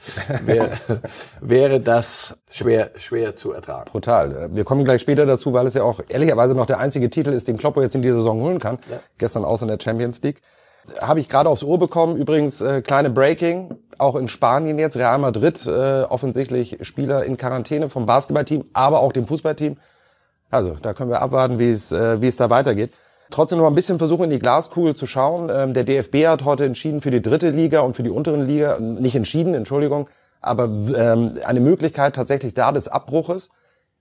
wäre, 0.45 0.69
wäre 1.41 1.79
das 1.79 2.37
schwer, 2.51 2.91
schwer 2.97 3.35
zu 3.35 3.53
ertragen. 3.53 3.89
Brutal. 3.89 4.49
Wir 4.53 4.63
kommen 4.63 4.85
gleich 4.85 5.01
später 5.01 5.25
dazu, 5.25 5.51
weil 5.51 5.65
es 5.65 5.73
ja 5.73 5.81
auch 5.81 5.99
ehrlicherweise 6.07 6.53
noch 6.53 6.67
der 6.67 6.79
einzige 6.79 7.09
Titel 7.09 7.31
ist, 7.31 7.47
den 7.47 7.57
Klopp 7.57 7.75
jetzt 7.77 7.95
in 7.95 8.03
dieser 8.03 8.17
Saison 8.17 8.39
holen 8.39 8.59
kann. 8.59 8.77
Ja. 8.89 8.99
Gestern 9.17 9.45
aus 9.45 9.63
in 9.63 9.67
der 9.67 9.79
Champions 9.81 10.21
League. 10.21 10.43
Habe 11.01 11.19
ich 11.19 11.27
gerade 11.27 11.49
aufs 11.49 11.63
Ohr 11.63 11.79
bekommen. 11.79 12.17
Übrigens, 12.17 12.61
äh, 12.61 12.81
kleine 12.81 13.09
Breaking. 13.09 13.75
Auch 13.97 14.15
in 14.15 14.27
Spanien 14.27 14.77
jetzt, 14.77 14.95
Real 14.95 15.17
Madrid, 15.17 15.65
äh, 15.65 16.03
offensichtlich 16.03 16.77
Spieler 16.81 17.25
in 17.25 17.35
Quarantäne 17.35 17.89
vom 17.89 18.05
Basketballteam, 18.05 18.65
aber 18.73 18.99
auch 18.99 19.11
dem 19.11 19.25
Fußballteam. 19.25 19.77
Also, 20.51 20.75
da 20.81 20.93
können 20.93 21.09
wir 21.09 21.21
abwarten, 21.21 21.57
wie 21.57 21.71
es, 21.71 21.91
äh, 21.91 22.21
wie 22.21 22.27
es 22.27 22.37
da 22.37 22.51
weitergeht. 22.51 22.91
Trotzdem 23.29 23.59
noch 23.59 23.67
ein 23.67 23.75
bisschen 23.75 23.97
versuchen, 23.97 24.25
in 24.25 24.29
die 24.29 24.39
Glaskugel 24.39 24.95
zu 24.95 25.07
schauen. 25.07 25.49
Ähm, 25.53 25.73
der 25.73 25.83
DFB 25.83 26.27
hat 26.27 26.45
heute 26.45 26.65
entschieden 26.65 27.01
für 27.01 27.11
die 27.11 27.21
dritte 27.21 27.49
Liga 27.49 27.81
und 27.81 27.95
für 27.95 28.03
die 28.03 28.09
unteren 28.09 28.47
Liga, 28.47 28.79
nicht 28.79 29.15
entschieden, 29.15 29.53
Entschuldigung, 29.53 30.09
aber 30.41 30.65
ähm, 30.65 31.37
eine 31.45 31.59
Möglichkeit 31.59 32.15
tatsächlich 32.15 32.53
da 32.53 32.71
des 32.71 32.87
Abbruches. 32.87 33.49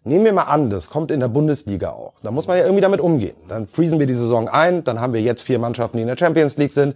Nehmen 0.05 0.25
wir 0.25 0.33
mal 0.33 0.45
an, 0.45 0.71
das 0.71 0.89
kommt 0.89 1.11
in 1.11 1.19
der 1.19 1.29
Bundesliga 1.29 1.91
auch. 1.91 2.15
Da 2.23 2.31
muss 2.31 2.47
man 2.47 2.57
ja 2.57 2.63
irgendwie 2.63 2.83
damit 2.83 3.01
umgehen. 3.01 3.35
Dann 3.49 3.67
freezen 3.67 3.99
wir 3.99 4.07
die 4.07 4.15
Saison 4.15 4.49
ein, 4.49 4.85
dann 4.85 5.01
haben 5.01 5.13
wir 5.13 5.21
jetzt 5.21 5.43
vier 5.43 5.59
Mannschaften, 5.59 5.97
die 5.97 6.03
in 6.03 6.09
der 6.09 6.17
Champions 6.17 6.57
League 6.57 6.73
sind. 6.73 6.95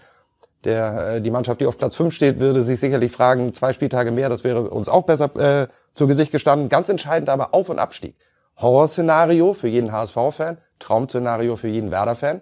Der, 0.65 1.15
äh, 1.15 1.21
die 1.21 1.31
Mannschaft, 1.31 1.61
die 1.61 1.67
auf 1.67 1.77
Platz 1.77 1.97
fünf 1.97 2.15
steht, 2.15 2.39
würde 2.39 2.63
sich 2.63 2.79
sicherlich 2.79 3.11
fragen, 3.11 3.53
zwei 3.55 3.73
Spieltage 3.73 4.13
mehr, 4.13 4.29
das 4.29 4.45
wäre 4.45 4.71
uns 4.71 4.89
auch 4.89 5.03
besser 5.03 5.35
äh, 5.37 5.69
zu 5.95 6.07
Gesicht 6.07 6.31
gestanden. 6.31 6.69
Ganz 6.69 6.89
entscheidend 6.89 7.29
aber 7.29 7.53
Auf- 7.55 7.69
und 7.69 7.81
Abstieg. 7.81 8.15
Horrorszenario 8.59 9.55
für 9.55 9.69
jeden 9.69 9.91
HSV-Fan, 9.91 10.59
Traumszenario 10.81 11.57
für 11.57 11.69
jeden 11.69 11.91
Werder-Fan. 11.91 12.41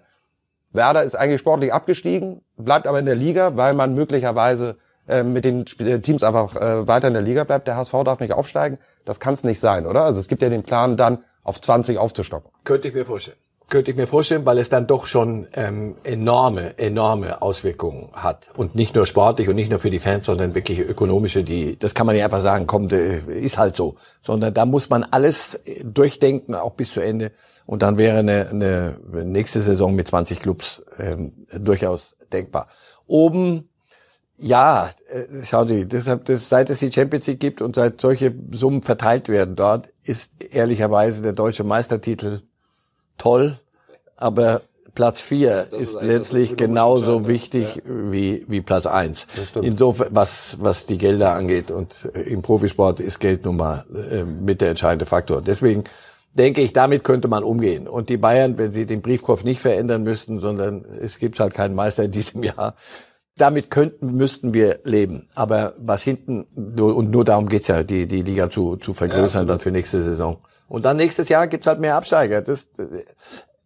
Werder 0.73 1.02
ist 1.02 1.14
eigentlich 1.14 1.40
sportlich 1.40 1.73
abgestiegen, 1.73 2.42
bleibt 2.57 2.87
aber 2.87 2.99
in 2.99 3.07
der 3.07 3.14
Liga, 3.14 3.57
weil 3.57 3.75
man 3.75 3.95
möglicherweise 3.95 4.76
äh, 5.09 5.23
mit 5.23 5.45
den 5.45 5.64
äh, 5.78 6.00
Teams 6.00 6.23
einfach 6.23 6.57
äh, 6.57 6.87
weiter 6.87 7.09
in 7.09 7.14
der 7.14 7.23
Liga 7.23 7.45
bleibt. 7.45 7.66
Der 7.66 7.76
HSV 7.76 7.92
darf 8.04 8.21
nicht 8.21 8.33
aufsteigen. 8.33 8.78
Das 9.04 9.21
kann 9.21 9.35
es 9.35 9.45
nicht 9.45 9.61
sein, 9.61 9.87
oder? 9.87 10.04
Also 10.04 10.21
es 10.21 10.28
gibt 10.28 10.42
ja 10.42 10.49
den 10.49 10.62
Plan, 10.62 10.97
dann 10.97 11.25
auf 11.42 11.61
20 11.61 11.99
aufzustocken. 11.99 12.50
Könnte 12.64 12.88
ich 12.88 12.95
mir 12.95 13.07
vorstellen. 13.07 13.38
Könnte 13.69 13.91
ich 13.91 13.97
mir 13.99 14.07
vorstellen, 14.07 14.47
weil 14.47 14.57
es 14.59 14.71
dann 14.71 14.87
doch 14.87 15.07
schon 15.07 15.47
ähm, 15.53 15.97
enorme, 16.03 16.79
enorme 16.79 17.43
Auswirkungen 17.43 18.09
hat. 18.15 18.49
Und 18.57 18.75
nicht 18.75 18.95
nur 18.95 19.05
sportlich 19.05 19.49
und 19.49 19.57
nicht 19.57 19.69
nur 19.69 19.79
für 19.79 19.91
die 19.91 19.99
Fans, 19.99 20.25
sondern 20.25 20.55
wirklich 20.55 20.79
ökonomische, 20.79 21.45
die, 21.45 21.79
das 21.79 21.95
kann 21.95 22.07
man 22.07 22.15
nicht 22.15 22.25
einfach 22.25 22.41
sagen, 22.41 22.67
kommt, 22.67 22.95
ist 22.95 23.59
halt 23.59 23.77
so. 23.77 23.97
Sondern 24.23 24.55
da 24.55 24.65
muss 24.65 24.89
man 24.89 25.05
alles 25.05 25.61
durchdenken, 25.85 26.55
auch 26.55 26.73
bis 26.73 26.93
zu 26.93 27.01
Ende. 27.01 27.33
Und 27.67 27.83
dann 27.83 27.99
wäre 27.99 28.19
eine, 28.21 28.49
eine 28.49 28.97
nächste 29.25 29.61
Saison 29.61 29.95
mit 29.95 30.09
20 30.09 30.41
Clubs 30.41 30.83
ähm, 30.99 31.33
durchaus 31.53 32.17
denkbar. 32.33 32.69
Oben, 33.07 33.69
ja, 34.39 34.89
äh, 35.11 35.45
schauen 35.45 35.69
Sie, 35.69 35.87
deshalb, 35.87 36.25
das, 36.25 36.49
seit 36.49 36.71
es 36.71 36.79
die 36.79 36.91
Champions 36.91 37.27
League 37.27 37.41
gibt 37.41 37.61
und 37.61 37.75
seit 37.75 38.01
solche 38.01 38.35
Summen 38.53 38.83
verteilt 38.83 39.29
werden 39.29 39.57
dort, 39.57 39.93
ist 40.05 40.33
ehrlicherweise 40.53 41.21
der 41.21 41.35
deutsche 41.35 41.65
Meistertitel 41.65 42.41
toll, 43.19 43.59
aber 44.17 44.63
Platz 44.95 45.21
vier 45.21 45.69
ist, 45.71 45.95
ist 45.95 46.03
letztlich 46.03 46.57
genauso 46.57 47.29
wichtig 47.29 47.77
ja. 47.77 47.83
wie, 47.87 48.45
wie 48.49 48.61
Platz 48.61 48.85
eins. 48.85 49.29
Insofern, 49.55 50.09
was, 50.11 50.57
was 50.61 50.87
die 50.87 50.99
Gelder 50.99 51.35
angeht. 51.35 51.71
Und 51.71 51.95
im 52.15 52.43
Profisport 52.43 52.99
ist 52.99 53.21
Geld 53.21 53.45
nun 53.45 53.59
mal 53.59 53.85
äh, 54.11 54.25
mit 54.25 54.61
der 54.61 54.71
entscheidende 54.71 55.07
Faktor. 55.07 55.41
Deswegen 55.41 55.85
denke 56.35 56.63
ich, 56.63 56.73
damit 56.73 57.05
könnte 57.05 57.29
man 57.29 57.45
umgehen. 57.45 57.87
Und 57.87 58.09
die 58.09 58.17
Bayern, 58.17 58.59
wenn 58.59 58.73
sie 58.73 58.87
den 58.87 59.01
Briefkopf 59.01 59.45
nicht 59.45 59.61
verändern 59.61 60.03
müssten, 60.03 60.41
sondern 60.41 60.85
es 61.01 61.19
gibt 61.19 61.39
halt 61.39 61.55
keinen 61.55 61.77
Meister 61.77 62.03
in 62.03 62.11
diesem 62.11 62.43
Jahr, 62.43 62.75
damit 63.40 63.71
könnten, 63.71 64.14
müssten 64.14 64.54
wir 64.54 64.80
leben. 64.85 65.28
Aber 65.35 65.75
was 65.78 66.02
hinten, 66.02 66.42
und 66.42 67.11
nur 67.11 67.25
darum 67.25 67.49
geht's 67.49 67.68
ja, 67.68 67.83
die, 67.83 68.07
die 68.07 68.23
Liga 68.23 68.50
zu, 68.50 68.76
zu 68.76 68.95
vergrößern 68.95 69.42
ja, 69.42 69.49
dann 69.49 69.61
für 69.61 69.71
nächste 69.71 70.02
Saison. 70.02 70.38
Und 70.68 70.85
dann 70.85 70.97
nächstes 70.97 71.28
Jahr 71.28 71.47
gibt's 71.47 71.66
halt 71.66 71.80
mehr 71.80 71.97
Absteiger. 71.97 72.42
Das, 72.42 72.68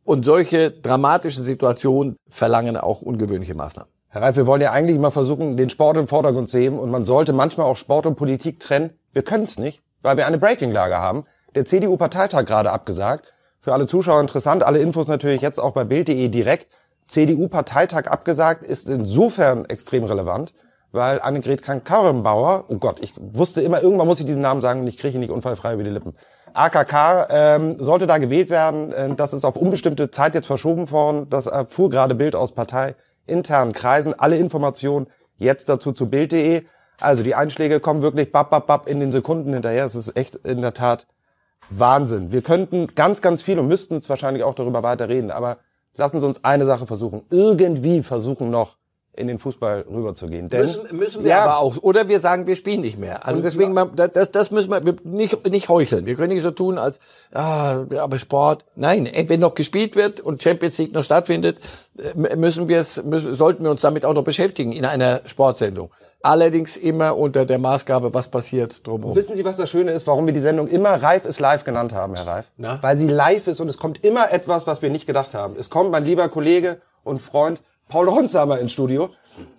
und 0.04 0.24
solche 0.24 0.70
dramatischen 0.70 1.44
Situationen 1.44 2.16
verlangen 2.28 2.76
auch 2.76 3.02
ungewöhnliche 3.02 3.54
Maßnahmen. 3.54 3.90
Herr 4.08 4.22
Reif, 4.22 4.36
wir 4.36 4.46
wollen 4.46 4.60
ja 4.60 4.72
eigentlich 4.72 4.98
mal 4.98 5.10
versuchen, 5.10 5.56
den 5.56 5.70
Sport 5.70 5.96
im 5.96 6.06
Vordergrund 6.06 6.48
zu 6.48 6.58
heben 6.58 6.78
und 6.78 6.90
man 6.90 7.04
sollte 7.04 7.32
manchmal 7.32 7.66
auch 7.66 7.76
Sport 7.76 8.04
und 8.06 8.16
Politik 8.16 8.60
trennen. 8.60 8.90
Wir 9.12 9.22
können 9.22 9.44
es 9.44 9.58
nicht, 9.58 9.80
weil 10.02 10.16
wir 10.16 10.26
eine 10.26 10.38
Breaking-Lage 10.38 10.98
haben. 10.98 11.24
Der 11.54 11.64
CDU-Parteitag 11.64 12.44
gerade 12.44 12.72
abgesagt. 12.72 13.32
Für 13.60 13.72
alle 13.72 13.86
Zuschauer 13.86 14.20
interessant, 14.20 14.64
alle 14.64 14.80
Infos 14.80 15.06
natürlich 15.06 15.40
jetzt 15.40 15.58
auch 15.58 15.72
bei 15.72 15.84
Bild.de 15.84 16.28
direkt. 16.28 16.68
CDU-Parteitag 17.08 18.06
abgesagt 18.06 18.66
ist 18.66 18.88
insofern 18.88 19.64
extrem 19.66 20.04
relevant, 20.04 20.52
weil 20.92 21.20
Annegret 21.20 21.62
Kramp-Karrenbauer, 21.62 22.64
oh 22.68 22.76
Gott, 22.76 23.00
ich 23.00 23.14
wusste 23.16 23.60
immer, 23.62 23.82
irgendwann 23.82 24.06
muss 24.06 24.20
ich 24.20 24.26
diesen 24.26 24.42
Namen 24.42 24.60
sagen 24.60 24.80
und 24.80 24.86
ich 24.86 24.96
kriege 24.96 25.14
ihn 25.14 25.20
nicht 25.20 25.30
unfallfrei 25.30 25.74
über 25.74 25.84
die 25.84 25.90
Lippen. 25.90 26.14
AKK 26.54 27.28
ähm, 27.30 27.76
sollte 27.78 28.06
da 28.06 28.18
gewählt 28.18 28.50
werden. 28.50 28.92
Äh, 28.92 29.14
das 29.14 29.32
ist 29.32 29.44
auf 29.44 29.56
unbestimmte 29.56 30.10
Zeit 30.10 30.34
jetzt 30.34 30.46
verschoben 30.46 30.90
worden. 30.90 31.28
Das 31.30 31.46
erfuhr 31.46 31.90
gerade 31.90 32.14
Bild 32.14 32.34
aus 32.34 32.52
parteiinternen 32.52 33.72
Kreisen. 33.72 34.18
Alle 34.18 34.36
Informationen 34.36 35.06
jetzt 35.36 35.68
dazu 35.68 35.92
zu 35.92 36.08
Bild.de. 36.08 36.64
Also 37.00 37.22
die 37.22 37.34
Einschläge 37.34 37.80
kommen 37.80 38.02
wirklich 38.02 38.32
bap, 38.32 38.50
bap, 38.50 38.66
bap 38.66 38.88
in 38.88 39.00
den 39.00 39.12
Sekunden 39.12 39.52
hinterher. 39.52 39.84
Es 39.84 39.94
ist 39.94 40.16
echt 40.16 40.36
in 40.36 40.60
der 40.60 40.74
Tat 40.74 41.06
Wahnsinn. 41.70 42.32
Wir 42.32 42.42
könnten 42.42 42.94
ganz, 42.94 43.22
ganz 43.22 43.42
viel 43.42 43.58
und 43.58 43.66
müssten 43.66 43.94
jetzt 43.94 44.10
wahrscheinlich 44.10 44.44
auch 44.44 44.54
darüber 44.54 44.82
weiter 44.82 45.08
reden. 45.08 45.30
Aber 45.30 45.58
lassen 45.96 46.20
Sie 46.20 46.26
uns 46.26 46.42
eine 46.44 46.64
Sache 46.64 46.86
versuchen. 46.86 47.22
Irgendwie 47.30 48.02
versuchen 48.02 48.50
noch 48.50 48.78
in 49.14 49.26
den 49.26 49.38
Fußball 49.38 49.84
rüberzugehen. 49.90 50.48
Denn, 50.48 50.62
müssen, 50.62 50.96
müssen 50.96 51.22
wir 51.22 51.30
ja, 51.30 51.44
aber 51.44 51.58
auch. 51.58 51.76
Oder 51.82 52.08
wir 52.08 52.18
sagen, 52.18 52.46
wir 52.46 52.56
spielen 52.56 52.80
nicht 52.80 52.98
mehr. 52.98 53.26
Also 53.26 53.42
deswegen, 53.42 53.78
das, 53.94 54.30
das 54.30 54.50
müssen 54.50 54.70
wir 54.70 54.80
nicht, 55.04 55.46
nicht 55.50 55.68
heucheln. 55.68 56.06
Wir 56.06 56.14
können 56.14 56.32
nicht 56.32 56.42
so 56.42 56.50
tun, 56.50 56.78
als, 56.78 56.98
ah, 57.34 57.84
aber 57.98 58.18
Sport. 58.18 58.64
Nein, 58.74 59.10
wenn 59.26 59.40
noch 59.40 59.54
gespielt 59.54 59.96
wird 59.96 60.20
und 60.20 60.42
Champions 60.42 60.78
League 60.78 60.94
noch 60.94 61.04
stattfindet, 61.04 61.58
müssen 62.14 62.68
wir 62.68 62.80
es, 62.80 63.02
müssen, 63.04 63.34
sollten 63.34 63.64
wir 63.64 63.70
uns 63.70 63.82
damit 63.82 64.06
auch 64.06 64.14
noch 64.14 64.24
beschäftigen 64.24 64.72
in 64.72 64.86
einer 64.86 65.20
Sportsendung. 65.26 65.90
Allerdings 66.22 66.76
immer 66.76 67.16
unter 67.18 67.44
der 67.44 67.58
Maßgabe, 67.58 68.14
was 68.14 68.28
passiert 68.28 68.86
drumherum. 68.86 69.14
Wissen 69.16 69.36
Sie, 69.36 69.44
was 69.44 69.56
das 69.56 69.68
Schöne 69.68 69.90
ist, 69.90 70.06
warum 70.06 70.24
wir 70.24 70.32
die 70.32 70.40
Sendung 70.40 70.68
immer 70.68 71.02
Reif 71.02 71.26
ist 71.26 71.40
live 71.40 71.64
genannt 71.64 71.92
haben, 71.92 72.14
Herr 72.14 72.26
Reif? 72.26 72.46
Na? 72.56 72.78
Weil 72.80 72.96
sie 72.96 73.08
live 73.08 73.48
ist 73.48 73.60
und 73.60 73.68
es 73.68 73.76
kommt 73.76 74.06
immer 74.06 74.32
etwas, 74.32 74.66
was 74.66 74.80
wir 74.80 74.90
nicht 74.90 75.06
gedacht 75.06 75.34
haben. 75.34 75.56
Es 75.58 75.68
kommt 75.68 75.90
mein 75.90 76.04
lieber 76.04 76.28
Kollege 76.28 76.80
und 77.02 77.20
Freund 77.20 77.60
Paul 77.92 78.08
Ronsheimer 78.08 78.58
ins 78.58 78.72
Studio. 78.72 79.10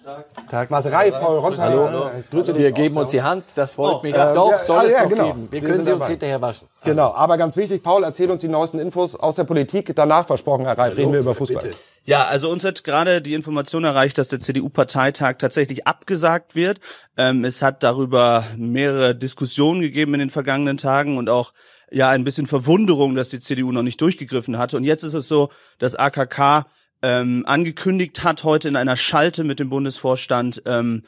Tag. 0.03 0.49
Tag. 0.49 0.71
Maserei, 0.71 1.11
Paul 1.11 1.37
Ronsheimer. 1.37 1.87
Hallo. 1.87 2.11
Grüße 2.31 2.57
Wir 2.57 2.71
geben 2.71 2.97
uns 2.97 3.11
die 3.11 3.21
Hand, 3.21 3.43
das 3.53 3.75
freut 3.75 3.97
oh, 3.99 4.01
mich. 4.01 4.15
Äh, 4.15 4.33
Doch, 4.33 4.57
soll 4.63 4.77
ah, 4.77 4.83
es 4.85 4.95
ja, 4.95 5.03
noch 5.03 5.09
genau. 5.09 5.25
geben. 5.27 5.47
Wir, 5.51 5.61
Wir 5.61 5.69
können 5.69 5.85
sie 5.85 5.93
uns 5.93 6.07
hinterher 6.07 6.41
waschen. 6.41 6.67
Genau, 6.83 7.13
aber 7.13 7.37
ganz 7.37 7.55
wichtig, 7.55 7.83
Paul, 7.83 8.03
erzähl 8.03 8.31
uns 8.31 8.41
die 8.41 8.47
neuesten 8.47 8.79
Infos 8.79 9.15
aus 9.15 9.35
der 9.35 9.43
Politik. 9.43 9.95
Danach 9.95 10.25
versprochen, 10.25 10.65
Herr 10.65 10.75
Reif, 10.75 10.97
reden 10.97 11.13
wir 11.13 11.19
über 11.19 11.35
Fußball. 11.35 11.61
Bitte. 11.61 11.75
Ja, 12.05 12.25
also 12.25 12.49
uns 12.49 12.63
hat 12.65 12.83
gerade 12.83 13.21
die 13.21 13.35
Information 13.35 13.83
erreicht, 13.83 14.17
dass 14.17 14.29
der 14.29 14.39
CDU-Parteitag 14.39 15.35
tatsächlich 15.37 15.85
abgesagt 15.85 16.55
wird. 16.55 16.79
Ähm, 17.17 17.45
es 17.45 17.61
hat 17.61 17.83
darüber 17.83 18.45
mehrere 18.57 19.13
Diskussionen 19.13 19.81
gegeben 19.81 20.15
in 20.15 20.21
den 20.21 20.29
vergangenen 20.31 20.77
Tagen 20.79 21.17
und 21.17 21.29
auch 21.29 21.53
ja 21.91 22.09
ein 22.09 22.23
bisschen 22.23 22.47
Verwunderung, 22.47 23.13
dass 23.13 23.29
die 23.29 23.39
CDU 23.39 23.71
noch 23.71 23.83
nicht 23.83 24.01
durchgegriffen 24.01 24.57
hatte. 24.57 24.75
Und 24.75 24.85
jetzt 24.85 25.03
ist 25.03 25.13
es 25.13 25.27
so, 25.27 25.49
dass 25.77 25.93
AKK 25.93 26.65
ähm, 27.03 27.43
angekündigt 27.45 28.23
hat, 28.23 28.43
heute 28.43 28.69
in 28.69 28.75
einer 28.75 28.95
Schalte 28.95 29.43
mit 29.43 29.59
dem 29.59 29.69
Bundesvorstand 29.69 30.63
ähm, 30.65 31.03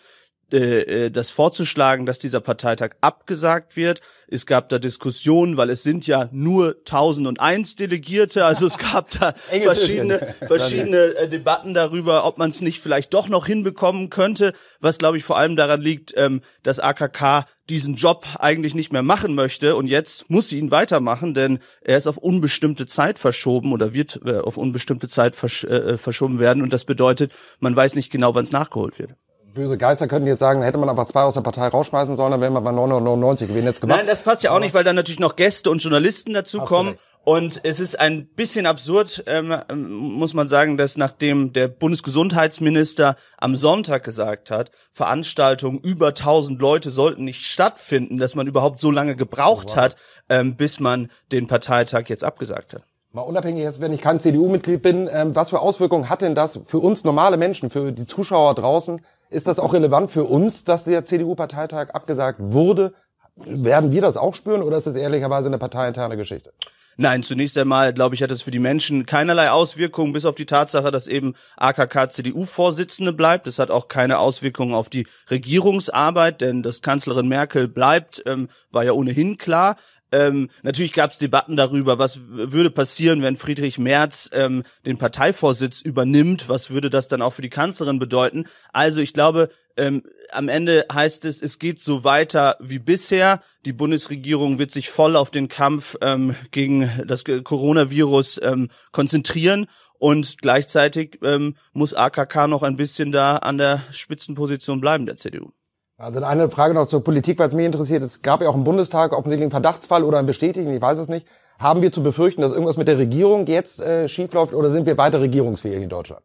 äh, 0.51 1.05
äh, 1.05 1.11
das 1.11 1.31
vorzuschlagen, 1.31 2.05
dass 2.05 2.19
dieser 2.19 2.39
Parteitag 2.39 2.91
abgesagt 3.01 3.75
wird. 3.75 4.01
Es 4.27 4.45
gab 4.45 4.69
da 4.69 4.77
Diskussionen, 4.77 5.57
weil 5.57 5.71
es 5.71 5.81
sind 5.81 6.05
ja 6.05 6.29
nur 6.31 6.75
1001 6.85 7.75
Delegierte, 7.75 8.45
also 8.45 8.67
es 8.67 8.77
gab 8.77 9.09
da 9.11 9.33
verschiedene, 9.63 10.35
verschiedene 10.45 10.97
äh, 11.15 11.29
Debatten 11.29 11.73
darüber, 11.73 12.25
ob 12.25 12.37
man 12.37 12.51
es 12.51 12.61
nicht 12.61 12.79
vielleicht 12.79 13.13
doch 13.15 13.27
noch 13.27 13.47
hinbekommen 13.47 14.11
könnte, 14.11 14.53
was 14.79 14.99
glaube 14.99 15.17
ich 15.17 15.23
vor 15.23 15.37
allem 15.37 15.55
daran 15.55 15.81
liegt, 15.81 16.13
ähm, 16.15 16.41
dass 16.61 16.79
AKK 16.79 17.45
diesen 17.67 17.95
Job 17.95 18.27
eigentlich 18.37 18.75
nicht 18.75 18.93
mehr 18.93 19.01
machen 19.01 19.33
möchte. 19.33 19.75
Und 19.75 19.87
jetzt 19.87 20.29
muss 20.29 20.49
sie 20.49 20.59
ihn 20.59 20.69
weitermachen, 20.69 21.33
denn 21.33 21.57
er 21.81 21.97
ist 21.97 22.05
auf 22.05 22.17
unbestimmte 22.17 22.85
Zeit 22.85 23.17
verschoben 23.17 23.73
oder 23.73 23.93
wird 23.93 24.21
äh, 24.23 24.37
auf 24.37 24.57
unbestimmte 24.57 25.07
Zeit 25.07 25.35
versch 25.35 25.63
äh, 25.63 25.97
verschoben 25.97 26.37
werden. 26.37 26.61
Und 26.61 26.71
das 26.71 26.83
bedeutet, 26.83 27.31
man 27.59 27.75
weiß 27.75 27.95
nicht 27.95 28.11
genau, 28.11 28.35
wann 28.35 28.43
es 28.43 28.51
nachgeholt 28.51 28.99
wird 28.99 29.15
böse 29.55 29.77
Geister 29.77 30.07
könnten 30.07 30.27
jetzt 30.27 30.39
sagen, 30.39 30.61
hätte 30.61 30.77
man 30.77 30.89
einfach 30.89 31.05
zwei 31.05 31.23
aus 31.23 31.33
der 31.33 31.41
Partei 31.41 31.67
rausschmeißen 31.67 32.15
sollen, 32.15 32.31
dann 32.31 32.41
wären 32.41 32.53
wir 32.53 32.61
bei 32.61 32.71
999 32.71 33.47
gewesen. 33.47 33.65
Jetzt 33.65 33.81
gemacht. 33.81 33.97
Nein, 33.97 34.07
das 34.07 34.21
passt 34.21 34.43
ja 34.43 34.51
auch 34.51 34.59
nicht, 34.59 34.75
weil 34.75 34.83
dann 34.83 34.95
natürlich 34.95 35.19
noch 35.19 35.35
Gäste 35.35 35.71
und 35.71 35.79
Journalisten 35.79 36.33
dazukommen. 36.33 36.97
Und 37.23 37.61
es 37.63 37.79
ist 37.79 37.99
ein 37.99 38.27
bisschen 38.27 38.67
absurd, 38.67 39.23
ähm, 39.25 39.55
muss 39.73 40.35
man 40.35 40.47
sagen, 40.47 40.77
dass 40.77 40.95
nachdem 40.95 41.53
der 41.53 41.67
Bundesgesundheitsminister 41.67 43.15
am 43.37 43.55
Sonntag 43.55 44.03
gesagt 44.03 44.51
hat, 44.51 44.69
Veranstaltungen 44.91 45.79
über 45.79 46.09
1000 46.09 46.61
Leute 46.61 46.91
sollten 46.91 47.23
nicht 47.23 47.41
stattfinden, 47.41 48.19
dass 48.19 48.35
man 48.35 48.45
überhaupt 48.45 48.79
so 48.79 48.91
lange 48.91 49.15
gebraucht 49.15 49.69
wow. 49.69 49.75
hat, 49.75 49.95
ähm, 50.29 50.55
bis 50.55 50.79
man 50.79 51.09
den 51.31 51.47
Parteitag 51.47 52.09
jetzt 52.09 52.23
abgesagt 52.23 52.75
hat. 52.75 52.83
Mal 53.11 53.21
unabhängig 53.21 53.63
jetzt, 53.63 53.79
wenn 53.81 53.93
ich 53.93 54.01
kein 54.01 54.19
CDU-Mitglied 54.19 54.81
bin, 54.81 55.09
ähm, 55.11 55.33
was 55.35 55.49
für 55.49 55.61
Auswirkungen 55.61 56.09
hat 56.09 56.21
denn 56.21 56.35
das 56.35 56.59
für 56.65 56.79
uns 56.79 57.05
normale 57.05 57.37
Menschen, 57.37 57.69
für 57.69 57.91
die 57.91 58.05
Zuschauer 58.05 58.53
draußen, 58.55 59.01
ist 59.29 59.47
das 59.47 59.59
auch 59.59 59.73
relevant 59.73 60.11
für 60.11 60.23
uns, 60.23 60.63
dass 60.63 60.83
der 60.83 61.05
CDU-Parteitag 61.05 61.89
abgesagt 61.91 62.39
wurde? 62.39 62.93
Werden 63.35 63.91
wir 63.91 64.01
das 64.01 64.17
auch 64.17 64.33
spüren 64.33 64.61
oder 64.61 64.77
ist 64.77 64.87
es 64.87 64.95
ehrlicherweise 64.95 65.47
eine 65.47 65.57
parteiinterne 65.57 66.15
Geschichte? 66.15 66.53
Nein, 66.97 67.23
zunächst 67.23 67.57
einmal, 67.57 67.93
glaube 67.93 68.15
ich, 68.15 68.23
hat 68.23 68.31
es 68.31 68.41
für 68.41 68.51
die 68.51 68.59
Menschen 68.59 69.05
keinerlei 69.05 69.49
Auswirkungen, 69.51 70.13
bis 70.13 70.23
auf 70.23 70.35
die 70.35 70.45
Tatsache, 70.45 70.91
dass 70.91 71.07
eben 71.07 71.33
AKK 71.57 72.09
CDU-Vorsitzende 72.09 73.11
bleibt. 73.11 73.47
Es 73.47 73.59
hat 73.59 73.69
auch 73.69 73.89
keine 73.89 74.19
Auswirkungen 74.19 74.73
auf 74.73 74.87
die 74.87 75.05
Regierungsarbeit, 75.29 76.39
denn 76.39 76.63
dass 76.63 76.81
Kanzlerin 76.81 77.27
Merkel 77.27 77.67
bleibt, 77.67 78.23
ähm, 78.25 78.47
war 78.71 78.85
ja 78.85 78.93
ohnehin 78.93 79.37
klar. 79.37 79.75
Ähm, 80.15 80.49
natürlich 80.63 80.93
gab 80.93 81.11
es 81.11 81.17
Debatten 81.17 81.57
darüber, 81.57 81.99
was 81.99 82.19
würde 82.27 82.71
passieren, 82.71 83.21
wenn 83.21 83.35
Friedrich 83.35 83.77
Merz 83.77 84.29
ähm, 84.33 84.63
den 84.85 84.97
Parteivorsitz 84.97 85.81
übernimmt. 85.81 86.47
Was 86.47 86.69
würde 86.69 86.89
das 86.89 87.09
dann 87.09 87.21
auch 87.21 87.33
für 87.33 87.41
die 87.41 87.49
Kanzlerin 87.49 87.99
bedeuten? 87.99 88.45
Also 88.71 89.01
ich 89.01 89.11
glaube, 89.11 89.49
ähm, 89.75 90.03
am 90.31 90.47
Ende 90.47 90.85
heißt 90.91 91.25
es, 91.25 91.41
es 91.41 91.59
geht 91.59 91.81
so 91.81 92.05
weiter 92.05 92.55
wie 92.61 92.79
bisher. 92.79 93.41
Die 93.65 93.73
Bundesregierung 93.73 94.57
wird 94.57 94.71
sich 94.71 94.89
voll 94.89 95.17
auf 95.17 95.31
den 95.31 95.49
Kampf 95.49 95.97
ähm, 96.01 96.35
gegen 96.51 96.89
das 97.05 97.25
Coronavirus 97.25 98.39
ähm, 98.41 98.69
konzentrieren. 98.93 99.67
Und 99.97 100.37
gleichzeitig 100.37 101.19
ähm, 101.23 101.55
muss 101.73 101.93
AKK 101.93 102.47
noch 102.47 102.63
ein 102.63 102.77
bisschen 102.77 103.11
da 103.11 103.37
an 103.37 103.57
der 103.57 103.83
Spitzenposition 103.91 104.79
bleiben, 104.79 105.05
der 105.05 105.17
CDU. 105.17 105.51
Also 105.97 106.21
eine 106.21 106.49
Frage 106.49 106.73
noch 106.73 106.87
zur 106.87 107.05
Politik, 107.05 107.39
weil 107.39 107.47
es 107.47 107.53
mich 107.53 107.65
interessiert. 107.65 108.03
Es 108.03 108.21
gab 108.21 108.41
ja 108.41 108.49
auch 108.49 108.55
im 108.55 108.65
Bundestag 108.65 109.13
offensichtlich 109.13 109.45
einen 109.45 109.51
Verdachtsfall 109.51 110.03
oder 110.03 110.19
ein 110.19 110.25
Bestätigen, 110.25 110.73
ich 110.73 110.81
weiß 110.81 110.97
es 110.97 111.07
nicht. 111.07 111.25
Haben 111.57 111.81
wir 111.81 111.91
zu 111.93 112.03
befürchten, 112.03 112.41
dass 112.41 112.51
irgendwas 112.51 112.75
mit 112.75 112.89
der 112.89 112.97
Regierung 112.97 113.47
jetzt 113.47 113.79
äh, 113.79 114.09
schiefläuft 114.09 114.53
oder 114.53 114.71
sind 114.71 114.85
wir 114.85 114.97
weiter 114.97 115.21
regierungsfähig 115.21 115.81
in 115.81 115.87
Deutschland? 115.87 116.21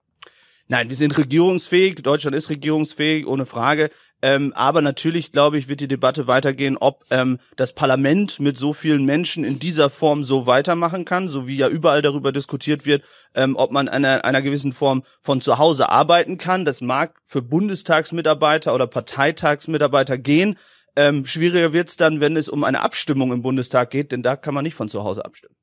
Nein, 0.70 0.88
wir 0.88 0.94
sind 0.94 1.18
regierungsfähig. 1.18 1.96
Deutschland 1.96 2.36
ist 2.36 2.48
regierungsfähig, 2.48 3.26
ohne 3.26 3.44
Frage. 3.44 3.90
Ähm, 4.22 4.52
aber 4.54 4.82
natürlich, 4.82 5.32
glaube 5.32 5.58
ich, 5.58 5.66
wird 5.66 5.80
die 5.80 5.88
Debatte 5.88 6.28
weitergehen, 6.28 6.76
ob 6.76 7.04
ähm, 7.10 7.40
das 7.56 7.72
Parlament 7.72 8.38
mit 8.38 8.56
so 8.56 8.72
vielen 8.72 9.04
Menschen 9.04 9.42
in 9.42 9.58
dieser 9.58 9.90
Form 9.90 10.22
so 10.22 10.46
weitermachen 10.46 11.04
kann, 11.04 11.26
so 11.26 11.48
wie 11.48 11.56
ja 11.56 11.66
überall 11.66 12.02
darüber 12.02 12.30
diskutiert 12.30 12.86
wird, 12.86 13.02
ähm, 13.34 13.56
ob 13.56 13.72
man 13.72 13.88
einer, 13.88 14.24
einer 14.24 14.42
gewissen 14.42 14.72
Form 14.72 15.02
von 15.22 15.40
zu 15.40 15.58
Hause 15.58 15.88
arbeiten 15.88 16.38
kann. 16.38 16.64
Das 16.64 16.80
mag 16.80 17.20
für 17.26 17.42
Bundestagsmitarbeiter 17.42 18.72
oder 18.72 18.86
Parteitagsmitarbeiter 18.86 20.18
gehen. 20.18 20.56
Ähm, 20.94 21.26
schwieriger 21.26 21.72
wird's 21.72 21.96
dann, 21.96 22.20
wenn 22.20 22.36
es 22.36 22.48
um 22.48 22.62
eine 22.62 22.82
Abstimmung 22.82 23.32
im 23.32 23.42
Bundestag 23.42 23.90
geht, 23.90 24.12
denn 24.12 24.22
da 24.22 24.36
kann 24.36 24.54
man 24.54 24.62
nicht 24.62 24.76
von 24.76 24.88
zu 24.88 25.02
Hause 25.02 25.24
abstimmen. 25.24 25.56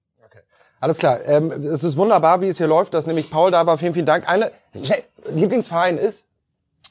Alles 0.80 0.98
klar. 0.98 1.20
Ähm, 1.26 1.52
es 1.52 1.84
ist 1.84 1.98
wunderbar, 1.98 2.42
wie 2.42 2.48
es 2.50 2.58
hier 2.58 2.68
läuft, 2.68 2.94
dass 2.94 3.08
nämlich 3.08 3.30
Paul 3.32 3.52
da 3.52 3.66
war. 3.66 3.78
Vielen, 3.78 3.94
vielen 3.94 4.06
Dank. 4.06 4.28
Eine 4.30 4.52
Lieblingsverein 5.34 5.98
ist? 5.98 6.26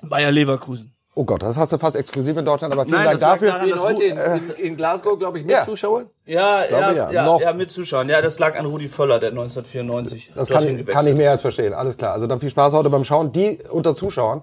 Bayer 0.03 0.31
Leverkusen. 0.31 0.93
Oh 1.19 1.25
Gott, 1.25 1.41
das 1.43 1.57
hast 1.57 1.73
du 1.73 1.79
fast 1.79 1.97
exklusiv 1.97 2.37
in 2.37 2.45
Deutschland, 2.45 2.75
aber 2.75 2.85
vielen 2.85 2.97
Nein, 2.99 3.19
Dank 3.19 3.21
dafür. 3.21 3.49
daran, 3.53 3.71
dass 3.71 3.81
heute 3.83 4.05
in, 4.05 4.19
in, 4.19 4.51
in 4.51 4.77
Glasgow, 4.77 5.19
glaube 5.19 5.39
ich, 5.39 5.45
mit 5.45 5.53
Ja. 5.55 5.65
Zuschauern. 5.65 6.11
Ja, 6.27 6.63
ja, 6.71 6.93
ja, 6.93 7.11
ja, 7.11 7.25
noch. 7.25 7.41
ja, 7.41 7.55
mit 7.55 7.71
Zuschauern. 7.71 8.07
Ja, 8.11 8.21
das 8.21 8.39
lag 8.39 8.59
an 8.59 8.67
Rudi 8.67 8.89
Völler, 8.89 9.19
der 9.19 9.31
1994 9.31 10.33
Das 10.35 10.51
kann, 10.51 10.65
gewechselt 10.65 10.89
kann 10.89 11.07
ich 11.07 11.15
mehr 11.15 11.31
als 11.31 11.41
verstehen. 11.41 11.73
Alles 11.73 11.97
klar. 11.97 12.13
Also 12.13 12.27
dann 12.27 12.39
viel 12.41 12.51
Spaß 12.51 12.75
heute 12.75 12.91
beim 12.91 13.05
Schauen. 13.07 13.33
Die 13.33 13.61
unter 13.71 13.97
Zuschauern. 13.97 14.43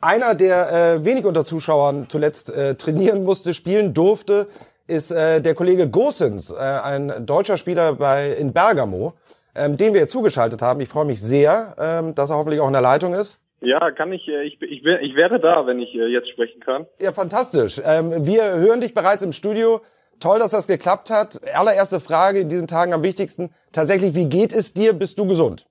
Einer, 0.00 0.34
der 0.34 0.72
äh, 0.72 1.04
wenig 1.04 1.26
unter 1.26 1.44
Zuschauern 1.44 2.06
zuletzt 2.08 2.48
äh, 2.50 2.76
trainieren 2.76 3.24
musste, 3.24 3.52
spielen 3.52 3.92
durfte, 3.92 4.46
ist 4.88 5.10
äh, 5.10 5.40
der 5.40 5.54
Kollege 5.54 5.88
Gosens, 5.88 6.50
äh, 6.50 6.56
ein 6.56 7.26
deutscher 7.26 7.56
Spieler 7.56 7.94
bei 7.94 8.32
in 8.32 8.52
Bergamo, 8.52 9.14
ähm, 9.54 9.76
den 9.76 9.94
wir 9.94 10.08
zugeschaltet 10.08 10.62
haben. 10.62 10.80
Ich 10.80 10.88
freue 10.88 11.04
mich 11.04 11.20
sehr, 11.20 11.74
ähm, 11.78 12.14
dass 12.14 12.30
er 12.30 12.36
hoffentlich 12.36 12.60
auch 12.60 12.66
in 12.66 12.72
der 12.72 12.82
Leitung 12.82 13.14
ist. 13.14 13.38
Ja, 13.60 13.90
kann 13.90 14.12
ich, 14.12 14.26
äh, 14.28 14.44
ich, 14.44 14.60
ich, 14.62 14.84
ich 14.84 15.14
wäre 15.14 15.40
da, 15.40 15.66
wenn 15.66 15.80
ich 15.80 15.94
äh, 15.94 16.06
jetzt 16.06 16.30
sprechen 16.30 16.60
kann. 16.60 16.86
Ja, 17.00 17.12
fantastisch. 17.12 17.80
Ähm, 17.84 18.26
wir 18.26 18.42
hören 18.56 18.80
dich 18.80 18.94
bereits 18.94 19.22
im 19.22 19.32
Studio. 19.32 19.80
Toll, 20.20 20.38
dass 20.38 20.50
das 20.50 20.66
geklappt 20.66 21.10
hat. 21.10 21.40
Allererste 21.54 22.00
Frage 22.00 22.40
in 22.40 22.48
diesen 22.48 22.66
Tagen 22.66 22.92
am 22.92 23.02
wichtigsten. 23.02 23.50
Tatsächlich, 23.72 24.14
wie 24.14 24.28
geht 24.28 24.52
es 24.52 24.74
dir? 24.74 24.92
Bist 24.92 25.18
du 25.18 25.26
gesund? 25.26 25.66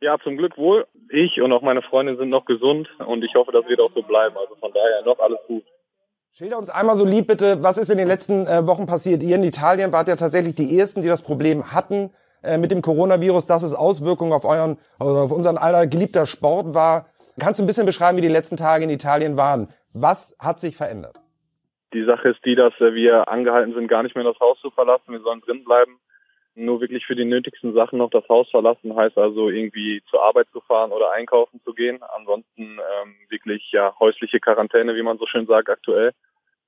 Ja, 0.00 0.18
zum 0.22 0.36
Glück 0.36 0.56
wohl. 0.58 0.86
Ich 1.10 1.40
und 1.40 1.52
auch 1.52 1.62
meine 1.62 1.82
Freundin 1.82 2.16
sind 2.16 2.28
noch 2.28 2.44
gesund 2.44 2.88
und 3.06 3.24
ich 3.24 3.34
hoffe, 3.34 3.52
das 3.52 3.66
wird 3.66 3.80
auch 3.80 3.92
so 3.94 4.02
bleiben. 4.02 4.36
Also 4.36 4.56
von 4.56 4.72
daher 4.72 5.02
noch 5.04 5.18
alles 5.20 5.38
gut. 5.46 5.64
Schilder 6.34 6.56
uns 6.56 6.70
einmal 6.70 6.96
so 6.96 7.04
lieb 7.04 7.26
bitte, 7.26 7.62
was 7.62 7.76
ist 7.76 7.90
in 7.90 7.98
den 7.98 8.08
letzten 8.08 8.46
äh, 8.46 8.66
Wochen 8.66 8.86
passiert? 8.86 9.22
Ihr 9.22 9.36
in 9.36 9.44
Italien 9.44 9.92
wart 9.92 10.08
ja 10.08 10.16
tatsächlich 10.16 10.54
die 10.54 10.78
Ersten, 10.78 11.02
die 11.02 11.08
das 11.08 11.20
Problem 11.20 11.74
hatten 11.74 12.10
äh, 12.42 12.56
mit 12.56 12.70
dem 12.70 12.80
Coronavirus, 12.80 13.46
dass 13.46 13.62
es 13.62 13.74
Auswirkungen 13.74 14.32
auf 14.32 14.46
euren, 14.46 14.78
oder 14.98 15.24
auf 15.24 15.30
unseren 15.30 15.58
aller 15.58 15.86
geliebter 15.86 16.24
Sport 16.24 16.72
war. 16.72 17.04
Kannst 17.38 17.60
du 17.60 17.64
ein 17.64 17.66
bisschen 17.66 17.84
beschreiben, 17.84 18.16
wie 18.16 18.22
die 18.22 18.28
letzten 18.28 18.56
Tage 18.56 18.84
in 18.84 18.88
Italien 18.88 19.36
waren? 19.36 19.68
Was 19.92 20.34
hat 20.38 20.58
sich 20.58 20.74
verändert? 20.74 21.20
Die 21.92 22.04
Sache 22.06 22.30
ist 22.30 22.42
die, 22.46 22.54
dass 22.54 22.72
äh, 22.80 22.94
wir 22.94 23.28
angehalten 23.28 23.74
sind, 23.74 23.88
gar 23.88 24.02
nicht 24.02 24.16
mehr 24.16 24.24
das 24.24 24.40
Haus 24.40 24.58
zu 24.62 24.70
verlassen. 24.70 25.12
Wir 25.12 25.20
sollen 25.20 25.42
drin 25.42 25.64
bleiben. 25.64 25.98
Nur 26.54 26.80
wirklich 26.80 27.06
für 27.06 27.16
die 27.16 27.24
nötigsten 27.24 27.72
Sachen 27.72 27.98
noch 27.98 28.10
das 28.10 28.28
Haus 28.28 28.48
verlassen, 28.50 28.94
heißt 28.94 29.16
also 29.16 29.48
irgendwie 29.48 30.02
zur 30.10 30.22
Arbeit 30.22 30.48
zu 30.52 30.60
fahren 30.60 30.92
oder 30.92 31.10
einkaufen 31.12 31.60
zu 31.64 31.72
gehen. 31.72 32.02
Ansonsten 32.02 32.62
ähm, 32.62 33.14
wirklich 33.30 33.70
ja 33.72 33.94
häusliche 33.98 34.38
Quarantäne, 34.38 34.94
wie 34.94 35.02
man 35.02 35.18
so 35.18 35.26
schön 35.26 35.46
sagt, 35.46 35.70
aktuell. 35.70 36.12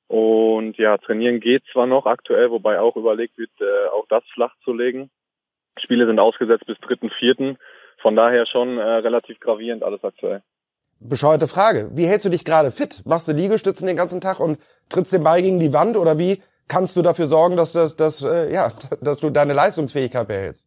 Und 0.07 0.76
ja, 0.79 0.97
trainieren 0.99 1.41
geht 1.41 1.64
zwar 1.73 1.87
noch 1.87 2.07
aktuell, 2.07 2.50
wobei 2.50 2.81
auch 2.81 2.97
überlegt 2.97 3.37
wird, 3.37 3.50
äh, 3.61 3.88
auch 3.88 4.07
das 4.09 4.25
flach 4.33 4.55
zu 4.64 4.73
legen. 4.73 5.11
Spiele 5.79 6.07
sind 6.07 6.19
ausgesetzt 6.19 6.67
bis 6.67 6.79
dritten, 6.81 7.11
vierten. 7.11 7.59
Von 8.00 8.17
daher 8.17 8.47
schon 8.47 8.79
äh, 8.79 8.83
relativ 8.83 9.41
gravierend 9.41 9.83
alles 9.83 10.03
aktuell. 10.05 10.43
Bescheuerte 11.00 11.49
Frage. 11.49 11.91
Wie 11.93 12.07
hältst 12.07 12.25
du 12.25 12.31
dich 12.31 12.44
gerade 12.44 12.70
fit? 12.70 13.03
Machst 13.05 13.29
du 13.29 13.33
Liegestützen 13.33 13.87
den 13.87 13.97
ganzen 13.97 14.20
Tag 14.20 14.40
und 14.40 14.59
trittst 14.88 15.12
den 15.12 15.25
Ball 15.25 15.42
gegen 15.42 15.59
die 15.59 15.73
Wand 15.73 15.97
oder 15.97 16.18
wie 16.18 16.42
kannst 16.68 16.96
du 16.96 17.03
dafür 17.03 17.27
sorgen, 17.27 17.57
dass 17.57 17.72
das, 17.72 17.96
dass, 17.96 18.24
äh, 18.24 18.53
ja, 18.53 18.72
dass 19.00 19.18
du 19.18 19.31
deine 19.31 19.53
Leistungsfähigkeit 19.53 20.29
behältst? 20.29 20.66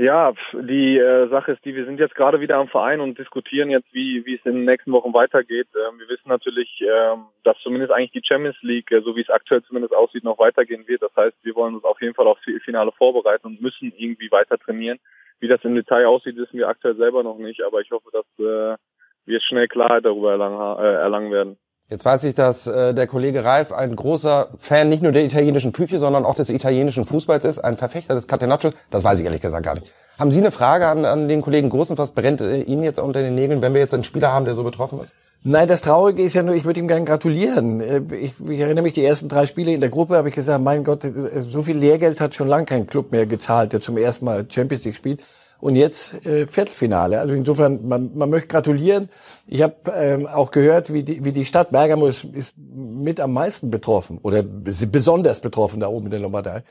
Ja, 0.00 0.32
die 0.54 0.96
äh, 0.96 1.28
Sache 1.28 1.52
ist 1.52 1.62
die, 1.62 1.74
wir 1.74 1.84
sind 1.84 2.00
jetzt 2.00 2.14
gerade 2.14 2.40
wieder 2.40 2.56
am 2.56 2.68
Verein 2.68 3.00
und 3.00 3.18
diskutieren 3.18 3.68
jetzt, 3.68 3.92
wie, 3.92 4.24
wie 4.24 4.36
es 4.36 4.46
in 4.46 4.54
den 4.54 4.64
nächsten 4.64 4.92
Wochen 4.92 5.12
weitergeht. 5.12 5.68
Ähm, 5.74 5.98
wir 5.98 6.08
wissen 6.08 6.30
natürlich, 6.30 6.80
ähm, 6.80 7.26
dass 7.44 7.58
zumindest 7.62 7.92
eigentlich 7.92 8.12
die 8.12 8.26
Champions 8.26 8.56
League, 8.62 8.90
äh, 8.92 9.02
so 9.02 9.14
wie 9.14 9.20
es 9.20 9.28
aktuell 9.28 9.62
zumindest 9.62 9.94
aussieht, 9.94 10.24
noch 10.24 10.38
weitergehen 10.38 10.88
wird. 10.88 11.02
Das 11.02 11.14
heißt, 11.14 11.36
wir 11.42 11.54
wollen 11.54 11.74
uns 11.74 11.84
auf 11.84 12.00
jeden 12.00 12.14
Fall 12.14 12.26
aufs 12.28 12.40
Finale 12.64 12.92
vorbereiten 12.92 13.46
und 13.46 13.60
müssen 13.60 13.92
irgendwie 13.94 14.30
weiter 14.30 14.56
trainieren. 14.56 14.98
Wie 15.38 15.48
das 15.48 15.62
im 15.64 15.74
Detail 15.74 16.06
aussieht, 16.06 16.36
wissen 16.36 16.56
wir 16.56 16.68
aktuell 16.68 16.96
selber 16.96 17.22
noch 17.22 17.36
nicht, 17.36 17.60
aber 17.62 17.82
ich 17.82 17.90
hoffe, 17.90 18.08
dass 18.10 18.24
äh, 18.38 18.78
wir 19.26 19.40
schnell 19.42 19.68
Klarheit 19.68 20.06
darüber 20.06 20.30
erlangen, 20.30 20.78
äh, 20.82 20.94
erlangen 20.94 21.30
werden. 21.30 21.58
Jetzt 21.90 22.04
weiß 22.04 22.22
ich, 22.22 22.36
dass 22.36 22.68
äh, 22.68 22.94
der 22.94 23.08
Kollege 23.08 23.44
Reif 23.44 23.72
ein 23.72 23.96
großer 23.96 24.50
Fan 24.60 24.88
nicht 24.88 25.02
nur 25.02 25.10
der 25.10 25.24
italienischen 25.24 25.72
Küche, 25.72 25.98
sondern 25.98 26.24
auch 26.24 26.36
des 26.36 26.48
italienischen 26.48 27.04
Fußballs 27.04 27.44
ist, 27.44 27.58
ein 27.58 27.76
Verfechter 27.76 28.14
des 28.14 28.28
Catenaccio. 28.28 28.70
Das 28.92 29.02
weiß 29.02 29.18
ich 29.18 29.24
ehrlich 29.24 29.40
gesagt 29.40 29.64
gar 29.64 29.74
nicht. 29.74 29.92
Haben 30.16 30.30
Sie 30.30 30.38
eine 30.38 30.52
Frage 30.52 30.86
an, 30.86 31.04
an 31.04 31.26
den 31.26 31.42
Kollegen 31.42 31.68
Großen? 31.68 31.98
Was 31.98 32.12
brennt 32.12 32.40
äh, 32.42 32.62
Ihnen 32.62 32.84
jetzt 32.84 33.00
unter 33.00 33.20
den 33.22 33.34
Nägeln, 33.34 33.60
wenn 33.60 33.74
wir 33.74 33.80
jetzt 33.80 33.92
einen 33.92 34.04
Spieler 34.04 34.32
haben, 34.32 34.44
der 34.44 34.54
so 34.54 34.62
betroffen 34.62 35.00
ist? 35.00 35.10
Nein, 35.42 35.66
das 35.66 35.80
Traurige 35.80 36.22
ist 36.22 36.34
ja 36.34 36.44
nur, 36.44 36.54
ich 36.54 36.64
würde 36.64 36.78
ihm 36.78 36.86
gerne 36.86 37.06
gratulieren. 37.06 37.80
Äh, 37.80 38.02
Ich, 38.20 38.34
ich 38.48 38.60
erinnere 38.60 38.84
mich, 38.84 38.92
die 38.92 39.04
ersten 39.04 39.28
drei 39.28 39.46
Spiele 39.46 39.72
in 39.72 39.80
der 39.80 39.90
Gruppe 39.90 40.16
habe 40.16 40.28
ich 40.28 40.34
gesagt, 40.36 40.62
mein 40.62 40.84
Gott, 40.84 41.02
äh, 41.02 41.42
so 41.42 41.64
viel 41.64 41.76
Lehrgeld 41.76 42.20
hat 42.20 42.36
schon 42.36 42.46
lange 42.46 42.66
kein 42.66 42.86
Club 42.86 43.10
mehr 43.10 43.26
gezahlt, 43.26 43.72
der 43.72 43.80
zum 43.80 43.96
ersten 43.96 44.26
Mal 44.26 44.46
Champions 44.48 44.84
League 44.84 44.94
spielt. 44.94 45.22
Und 45.60 45.76
jetzt 45.76 46.24
äh, 46.24 46.46
Viertelfinale. 46.46 47.20
Also 47.20 47.34
insofern, 47.34 47.86
man, 47.86 48.12
man 48.14 48.30
möchte 48.30 48.48
gratulieren. 48.48 49.10
Ich 49.46 49.60
habe 49.60 49.74
ähm, 49.94 50.26
auch 50.26 50.50
gehört, 50.50 50.90
wie 50.92 51.02
die, 51.02 51.22
wie 51.22 51.32
die 51.32 51.44
Stadt 51.44 51.70
Bergamo 51.70 52.06
ist, 52.06 52.24
ist 52.24 52.54
mit 52.56 53.20
am 53.20 53.34
meisten 53.34 53.70
betroffen 53.70 54.18
oder 54.22 54.38
bes- 54.40 54.86
besonders 54.86 55.40
betroffen 55.40 55.80
da 55.80 55.88
oben 55.88 56.06
in 56.06 56.12
der 56.12 56.20
Lombardei. 56.20 56.62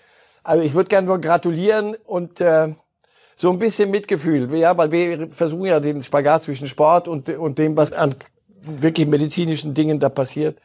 Also 0.43 0.63
ich 0.63 0.73
würde 0.73 0.87
gerne 0.87 1.05
nur 1.07 1.19
gratulieren 1.19 1.95
und 2.05 2.41
äh, 2.41 2.73
so 3.35 3.51
ein 3.51 3.59
bisschen 3.59 3.91
Mitgefühl, 3.91 4.53
ja, 4.57 4.75
weil 4.77 4.91
wir 4.91 5.29
versuchen 5.29 5.67
ja 5.67 5.79
den 5.79 6.01
Spagat 6.01 6.43
zwischen 6.43 6.67
Sport 6.67 7.07
und, 7.07 7.29
und 7.29 7.57
dem, 7.57 7.77
was 7.77 7.93
an 7.93 8.15
wirklich 8.61 9.07
medizinischen 9.07 9.73
Dingen 9.73 9.99
da 9.99 10.09
passiert. 10.09 10.59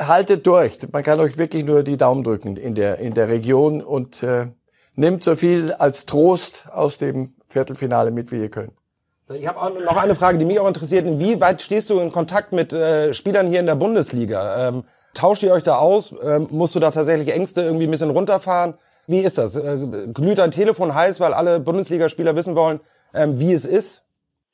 Haltet 0.00 0.46
durch. 0.46 0.78
Man 0.92 1.02
kann 1.02 1.20
euch 1.20 1.36
wirklich 1.36 1.64
nur 1.64 1.82
die 1.82 1.96
Daumen 1.96 2.22
drücken 2.22 2.56
in 2.56 2.74
der, 2.74 2.98
in 3.00 3.12
der 3.12 3.28
Region 3.28 3.82
und 3.82 4.22
äh, 4.22 4.46
nimmt 5.00 5.24
so 5.24 5.34
viel 5.34 5.72
als 5.72 6.06
Trost 6.06 6.68
aus 6.72 6.98
dem 6.98 7.34
Viertelfinale 7.48 8.10
mit, 8.10 8.30
wie 8.30 8.40
ihr 8.40 8.50
könnt. 8.50 8.72
Ich 9.34 9.46
habe 9.46 9.60
auch 9.60 9.70
noch 9.70 9.96
eine 9.96 10.14
Frage, 10.14 10.38
die 10.38 10.44
mich 10.44 10.60
auch 10.60 10.68
interessiert. 10.68 11.06
Inwieweit 11.06 11.62
stehst 11.62 11.88
du 11.90 11.98
in 12.00 12.12
Kontakt 12.12 12.52
mit 12.52 12.72
äh, 12.72 13.14
Spielern 13.14 13.46
hier 13.46 13.60
in 13.60 13.66
der 13.66 13.76
Bundesliga? 13.76 14.68
Ähm, 14.68 14.84
tauscht 15.14 15.42
ihr 15.42 15.52
euch 15.52 15.62
da 15.62 15.76
aus? 15.76 16.14
Ähm, 16.22 16.48
musst 16.50 16.74
du 16.74 16.80
da 16.80 16.90
tatsächlich 16.90 17.32
Ängste 17.32 17.62
irgendwie 17.62 17.84
ein 17.84 17.90
bisschen 17.90 18.10
runterfahren? 18.10 18.74
Wie 19.06 19.20
ist 19.20 19.38
das? 19.38 19.56
Äh, 19.56 20.08
glüht 20.12 20.38
dein 20.38 20.50
Telefon 20.50 20.94
heiß, 20.94 21.20
weil 21.20 21.32
alle 21.32 21.60
Bundesligaspieler 21.60 22.36
wissen 22.36 22.54
wollen, 22.54 22.80
ähm, 23.14 23.38
wie 23.40 23.52
es 23.52 23.64
ist? 23.64 24.04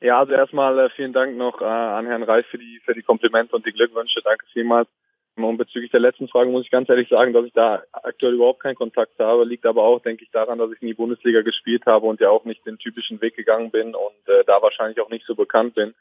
Ja, 0.01 0.19
also 0.21 0.33
erstmal 0.33 0.79
äh, 0.79 0.91
vielen 0.95 1.15
Dank 1.15 1.37
noch 1.37 1.61
äh, 1.61 1.65
an 1.65 2.07
Herrn 2.07 2.23
Reif 2.23 2.47
für 2.51 2.59
die 2.59 2.81
für 2.85 2.95
die 2.95 3.03
Komplimente 3.03 3.57
und 3.57 3.65
die 3.67 3.73
Glückwünsche. 3.73 4.21
Danke 4.23 4.45
vielmals. 4.53 4.89
Und 5.37 5.59
bezüglich 5.59 5.91
der 5.91 6.01
letzten 6.01 6.29
Frage 6.29 6.51
muss 6.51 6.65
ich 6.65 6.71
ganz 6.71 6.89
ehrlich 6.89 7.09
sagen, 7.09 7.35
dass 7.35 7.45
ich 7.45 7.53
da 7.53 7.83
aktuell 7.93 8.35
überhaupt 8.35 8.61
keinen 8.61 8.75
Kontakt 8.75 9.19
habe. 9.19 9.45
Liegt 9.45 9.67
aber 9.67 9.83
auch, 9.83 10.01
denke 10.01 10.25
ich, 10.25 10.31
daran, 10.31 10.59
dass 10.59 10.73
ich 10.73 10.81
nie 10.81 10.95
Bundesliga 10.95 11.43
gespielt 11.43 11.85
habe 11.85 12.07
und 12.07 12.21
ja 12.21 12.31
auch 12.31 12.45
nicht 12.45 12.65
den 12.65 12.79
typischen 12.79 13.21
Weg 13.21 13.37
gegangen 13.37 13.71
bin 13.71 13.95
und 13.95 14.29
äh, 14.29 14.45
da 14.47 14.63
wahrscheinlich 14.63 15.01
auch 15.01 15.11
nicht 15.11 15.27
so 15.27 15.35
bekannt 15.35 15.75
bin. 15.75 15.95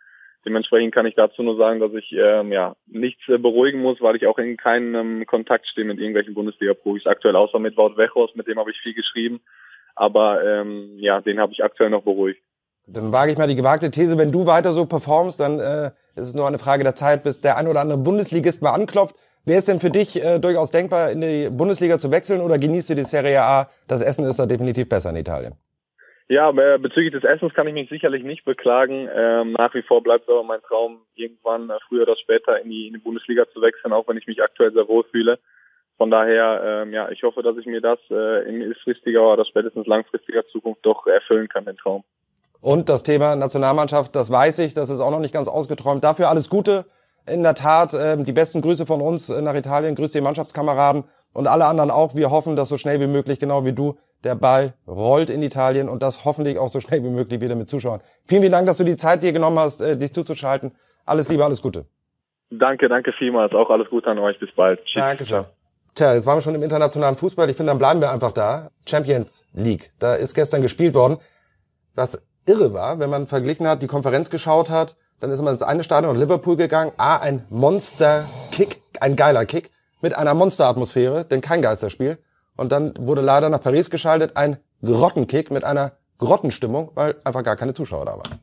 Dementsprechend 0.46 0.94
kann 0.94 1.06
ich 1.06 1.16
dazu 1.16 1.44
nur 1.44 1.58
sagen, 1.58 1.80
dass 1.80 1.92
ich 1.94 2.14
ähm, 2.14 2.52
ja 2.52 2.76
nichts 2.86 3.28
äh, 3.28 3.38
beruhigen 3.38 3.82
muss, 3.82 4.00
weil 4.00 4.16
ich 4.16 4.26
auch 4.28 4.38
in 4.38 4.56
keinem 4.56 5.26
Kontakt 5.26 5.68
stehe 5.68 5.86
mit 5.86 5.98
irgendwelchen 5.98 6.34
Bundesliga-Profis. 6.34 7.08
Aktuell 7.08 7.36
außer 7.36 7.60
mit 7.60 7.76
Wout 7.76 7.98
Wechos, 7.98 8.36
mit 8.36 8.48
dem 8.48 8.60
habe 8.60 8.72
ich 8.72 8.80
viel 8.80 8.94
geschrieben. 8.94 9.42
Aber 9.96 10.44
ähm, 10.46 10.94
ja, 10.98 11.20
den 11.20 11.40
habe 11.40 11.52
ich 11.52 11.64
aktuell 11.64 11.90
noch 11.90 12.04
beruhigt. 12.04 12.42
Dann 12.88 13.12
wage 13.12 13.32
ich 13.32 13.38
mal 13.38 13.48
die 13.48 13.56
gewagte 13.56 13.90
These, 13.90 14.18
wenn 14.18 14.32
du 14.32 14.46
weiter 14.46 14.74
so 14.74 14.86
performst, 14.86 15.40
dann 15.40 15.60
äh, 15.60 15.92
ist 16.16 16.28
es 16.28 16.34
nur 16.34 16.48
eine 16.48 16.60
Frage 16.60 16.84
der 16.84 16.96
Zeit, 16.96 17.24
bis 17.24 17.42
der 17.42 17.58
ein 17.58 17.68
oder 17.68 17.82
andere 17.82 17.98
Bundesligist 17.98 18.62
mal 18.62 18.74
anklopft. 18.74 19.16
Wäre 19.46 19.60
es 19.60 19.66
denn 19.66 19.80
für 19.80 19.92
dich 19.92 20.24
äh, 20.24 20.40
durchaus 20.40 20.72
denkbar, 20.72 21.12
in 21.12 21.22
die 21.22 21.50
Bundesliga 21.50 22.00
zu 22.00 22.12
wechseln 22.12 22.42
oder 22.42 22.58
genießt 22.58 22.90
du 22.90 22.96
die 22.96 23.04
Serie 23.04 23.42
A? 23.44 23.70
Das 23.88 24.02
Essen 24.02 24.26
ist 24.26 24.40
da 24.40 24.46
definitiv 24.46 24.90
besser 24.90 25.12
in 25.12 25.18
Italien. 25.18 25.56
Ja, 26.28 26.50
äh, 26.50 26.80
bezüglich 26.80 27.12
des 27.12 27.24
Essens 27.24 27.54
kann 27.54 27.68
ich 27.68 27.74
mich 27.76 27.88
sicherlich 27.90 28.24
nicht 28.24 28.46
beklagen. 28.46 29.08
Ähm, 29.14 29.52
nach 29.52 29.76
wie 29.76 29.84
vor 29.84 30.02
bleibt 30.02 30.28
aber 30.28 30.44
mein 30.44 30.62
Traum, 30.62 31.02
irgendwann 31.14 31.70
äh, 31.70 31.78
früher 31.88 32.04
oder 32.04 32.16
später 32.16 32.60
in 32.60 32.70
die, 32.70 32.88
in 32.88 32.94
die 32.94 33.00
Bundesliga 33.00 33.46
zu 33.54 33.62
wechseln, 33.62 33.94
auch 33.94 34.08
wenn 34.08 34.18
ich 34.18 34.26
mich 34.26 34.42
aktuell 34.42 34.74
sehr 34.74 34.88
wohl 34.88 35.04
fühle. 35.12 35.38
Von 35.98 36.10
daher, 36.10 36.84
ähm, 36.84 36.94
ja, 36.94 37.10
ich 37.10 37.22
hoffe, 37.22 37.44
dass 37.44 37.58
ich 37.58 37.68
mir 37.68 37.80
das 37.80 38.00
äh, 38.10 38.50
in 38.50 38.58
mittelfristiger 38.58 39.34
oder 39.34 39.46
spätestens 39.46 39.86
langfristiger 39.86 40.46
Zukunft 40.48 40.84
doch 40.84 41.06
erfüllen 41.06 41.48
kann, 41.48 41.66
den 41.66 41.78
Traum. 41.78 42.04
Und 42.66 42.90
das 42.90 43.04
Thema 43.04 43.36
Nationalmannschaft, 43.36 44.16
das 44.16 44.32
weiß 44.32 44.58
ich, 44.58 44.74
das 44.74 44.90
ist 44.90 45.00
auch 45.00 45.12
noch 45.12 45.20
nicht 45.20 45.36
ganz 45.36 45.48
ausgeträumt. 45.48 46.04
Dafür 46.04 46.30
alles 46.30 46.50
Gute. 46.50 46.86
In 47.28 47.44
der 47.44 47.54
Tat, 47.54 47.94
ähm, 47.94 48.26
die 48.26 48.32
besten 48.32 48.62
Grüße 48.64 48.88
von 48.88 49.02
uns 49.02 49.30
äh, 49.30 49.40
nach 49.40 49.54
Italien. 49.54 49.94
Grüß 49.94 50.14
die 50.14 50.22
Mannschaftskameraden 50.22 51.04
und 51.32 51.46
alle 51.46 51.66
anderen 51.66 51.92
auch. 51.92 52.16
Wir 52.16 52.32
hoffen, 52.32 52.56
dass 52.56 52.70
so 52.70 52.80
schnell 52.80 53.00
wie 53.00 53.06
möglich, 53.06 53.38
genau 53.38 53.66
wie 53.66 53.74
du, 53.74 54.00
Der 54.24 54.34
Ball 54.34 54.74
rollt 54.88 55.30
in 55.30 55.44
Italien 55.44 55.90
und 55.90 56.02
das 56.02 56.26
hoffentlich 56.26 56.58
auch 56.58 56.70
so 56.70 56.80
schnell 56.80 57.04
wie 57.04 57.10
möglich 57.10 57.40
wieder 57.40 57.54
mit 57.54 57.70
Zuschauern. 57.70 58.02
Vielen, 58.26 58.42
vielen 58.42 58.54
Dank, 58.54 58.66
dass 58.66 58.78
du 58.78 58.84
die 58.84 58.98
Zeit 58.98 59.22
dir 59.22 59.32
genommen 59.32 59.60
hast, 59.60 59.80
äh, 59.82 59.96
dich 59.96 60.12
zuzuschalten. 60.12 60.72
Alles 61.06 61.30
Liebe, 61.30 61.46
alles 61.46 61.62
Gute. 61.62 61.86
Danke, 62.50 62.90
danke 62.90 63.14
vielmals. 63.14 63.54
Auch 63.54 63.70
alles 63.70 63.92
Gute 63.92 64.10
an 64.10 64.18
euch. 64.18 64.40
Bis 64.40 64.50
bald. 64.56 64.84
Tschüss. 64.86 65.04
Dankeschön. 65.04 65.46
Tja, 65.94 66.16
jetzt 66.16 66.26
waren 66.26 66.38
wir 66.38 66.42
schon 66.42 66.56
im 66.56 66.64
internationalen 66.64 67.16
Fußball. 67.16 67.48
Ich 67.48 67.58
finde, 67.58 67.74
dann 67.74 67.78
bleiben 67.78 68.02
wir 68.02 68.10
einfach 68.10 68.32
da. 68.32 68.72
Champions 68.88 69.46
League. 69.54 69.92
Da 70.00 70.16
ist 70.16 70.34
gestern 70.34 70.64
gespielt 70.64 70.96
worden. 70.96 71.20
Was 71.94 72.20
irre 72.46 72.74
war, 72.74 73.00
wenn 73.00 73.10
man 73.10 73.28
verglichen 73.28 73.68
hat, 73.68 73.82
die 73.82 73.88
Konferenz 73.88 74.30
geschaut 74.30 74.70
hat, 74.70 74.96
dann 75.20 75.32
ist 75.32 75.42
man 75.42 75.54
ins 75.54 75.62
eine 75.62 75.84
Stadion 75.84 76.16
in 76.16 76.22
Liverpool 76.22 76.58
gegangen. 76.58 76.92
A, 76.98 77.18
ein 77.18 77.46
Monster-Kick, 77.50 78.82
ein 79.00 79.16
geiler 79.16 79.46
Kick 79.46 79.72
mit 80.02 80.16
einer 80.16 80.34
Monsteratmosphäre, 80.34 81.26
denn 81.26 81.42
kein 81.42 81.62
Geisterspiel. 81.62 82.18
Und 82.56 82.72
dann 82.72 82.94
wurde 82.98 83.22
leider 83.22 83.50
nach 83.50 83.62
Paris 83.62 83.90
geschaltet 83.90 84.38
ein 84.38 84.58
Grottenkick 84.84 85.52
mit 85.52 85.64
einer 85.64 85.94
Grottenstimmung, 86.18 86.92
weil 86.96 87.16
einfach 87.24 87.44
gar 87.44 87.56
keine 87.56 87.74
Zuschauer 87.74 88.06
da 88.06 88.12
waren. 88.12 88.40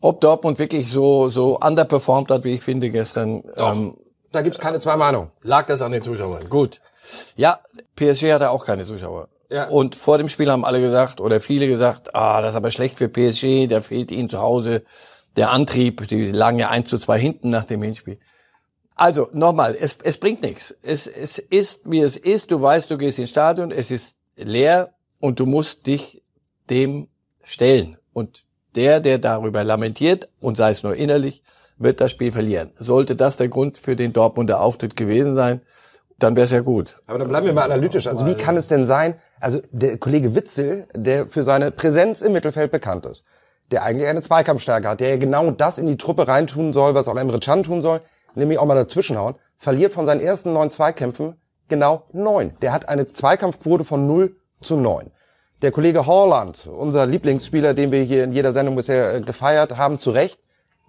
Ob 0.00 0.20
Dortmund 0.20 0.58
wirklich 0.58 0.90
so 0.90 1.28
so 1.28 1.58
underperformed 1.58 2.30
hat, 2.30 2.44
wie 2.44 2.54
ich 2.54 2.62
finde 2.62 2.90
gestern, 2.90 3.44
ähm, 3.56 3.96
da 4.32 4.42
gibt's 4.42 4.58
keine 4.58 4.80
zwei 4.80 4.96
Meinungen. 4.96 5.30
Lag 5.42 5.66
das 5.66 5.80
an 5.80 5.92
den 5.92 6.02
Zuschauern? 6.02 6.48
Gut. 6.48 6.80
Ja, 7.36 7.60
PSG 7.94 8.32
hatte 8.32 8.50
auch 8.50 8.66
keine 8.66 8.86
Zuschauer. 8.86 9.28
Ja. 9.54 9.68
Und 9.68 9.94
vor 9.94 10.18
dem 10.18 10.28
Spiel 10.28 10.50
haben 10.50 10.64
alle 10.64 10.80
gesagt, 10.80 11.20
oder 11.20 11.40
viele 11.40 11.68
gesagt, 11.68 12.12
ah, 12.12 12.42
das 12.42 12.54
ist 12.54 12.56
aber 12.56 12.72
schlecht 12.72 12.98
für 12.98 13.08
PSG, 13.08 13.68
da 13.68 13.82
fehlt 13.82 14.10
ihnen 14.10 14.28
zu 14.28 14.40
Hause 14.40 14.82
der 15.36 15.52
Antrieb. 15.52 16.08
Die 16.08 16.32
lagen 16.32 16.58
ja 16.58 16.70
1 16.70 16.90
zu 16.90 16.98
2 16.98 17.20
hinten 17.20 17.50
nach 17.50 17.62
dem 17.62 17.80
Hinspiel. 17.80 18.18
Also 18.96 19.28
nochmal, 19.32 19.76
es, 19.78 19.98
es 20.02 20.18
bringt 20.18 20.42
nichts. 20.42 20.74
Es, 20.82 21.06
es 21.06 21.38
ist, 21.38 21.88
wie 21.88 22.00
es 22.00 22.16
ist. 22.16 22.50
Du 22.50 22.60
weißt, 22.60 22.90
du 22.90 22.98
gehst 22.98 23.20
ins 23.20 23.30
Stadion, 23.30 23.70
es 23.70 23.92
ist 23.92 24.16
leer 24.34 24.92
und 25.20 25.38
du 25.38 25.46
musst 25.46 25.86
dich 25.86 26.24
dem 26.68 27.06
stellen. 27.44 27.96
Und 28.12 28.42
der, 28.74 28.98
der 28.98 29.18
darüber 29.18 29.62
lamentiert, 29.62 30.28
und 30.40 30.56
sei 30.56 30.72
es 30.72 30.82
nur 30.82 30.96
innerlich, 30.96 31.44
wird 31.78 32.00
das 32.00 32.10
Spiel 32.10 32.32
verlieren. 32.32 32.72
Sollte 32.74 33.14
das 33.14 33.36
der 33.36 33.46
Grund 33.46 33.78
für 33.78 33.94
den 33.94 34.12
Dortmunder 34.12 34.60
Auftritt 34.60 34.96
gewesen 34.96 35.36
sein, 35.36 35.60
dann 36.18 36.36
wäre 36.36 36.44
es 36.44 36.50
ja 36.50 36.60
gut. 36.60 36.96
Aber 37.06 37.18
dann 37.18 37.28
bleiben 37.28 37.46
wir 37.46 37.52
mal 37.52 37.64
analytisch. 37.64 38.06
Also 38.06 38.26
wie 38.26 38.34
kann 38.34 38.56
es 38.56 38.68
denn 38.68 38.84
sein, 38.84 39.14
also 39.40 39.60
der 39.70 39.98
Kollege 39.98 40.34
Witzel, 40.34 40.86
der 40.94 41.26
für 41.26 41.44
seine 41.44 41.70
Präsenz 41.70 42.22
im 42.22 42.32
Mittelfeld 42.32 42.70
bekannt 42.70 43.06
ist, 43.06 43.24
der 43.70 43.82
eigentlich 43.82 44.08
eine 44.08 44.22
Zweikampfstärke 44.22 44.88
hat, 44.88 45.00
der 45.00 45.10
ja 45.10 45.16
genau 45.16 45.50
das 45.50 45.78
in 45.78 45.86
die 45.86 45.96
Truppe 45.96 46.28
reintun 46.28 46.72
soll, 46.72 46.94
was 46.94 47.08
auch 47.08 47.16
Emre 47.16 47.40
Can 47.40 47.62
tun 47.62 47.82
soll, 47.82 48.00
nämlich 48.34 48.58
auch 48.58 48.66
mal 48.66 48.74
dazwischenhauen, 48.74 49.34
verliert 49.58 49.92
von 49.92 50.06
seinen 50.06 50.20
ersten 50.20 50.52
neun 50.52 50.70
Zweikämpfen 50.70 51.36
genau 51.68 52.04
neun. 52.12 52.52
Der 52.62 52.72
hat 52.72 52.88
eine 52.88 53.06
Zweikampfquote 53.06 53.84
von 53.84 54.06
0 54.06 54.36
zu 54.60 54.76
9. 54.76 55.10
Der 55.62 55.72
Kollege 55.72 56.06
Horland, 56.06 56.66
unser 56.66 57.06
Lieblingsspieler, 57.06 57.74
den 57.74 57.90
wir 57.90 58.02
hier 58.02 58.24
in 58.24 58.32
jeder 58.32 58.52
Sendung 58.52 58.76
bisher 58.76 59.14
äh, 59.14 59.20
gefeiert 59.20 59.76
haben, 59.76 59.98
zu 59.98 60.10
Recht, 60.10 60.38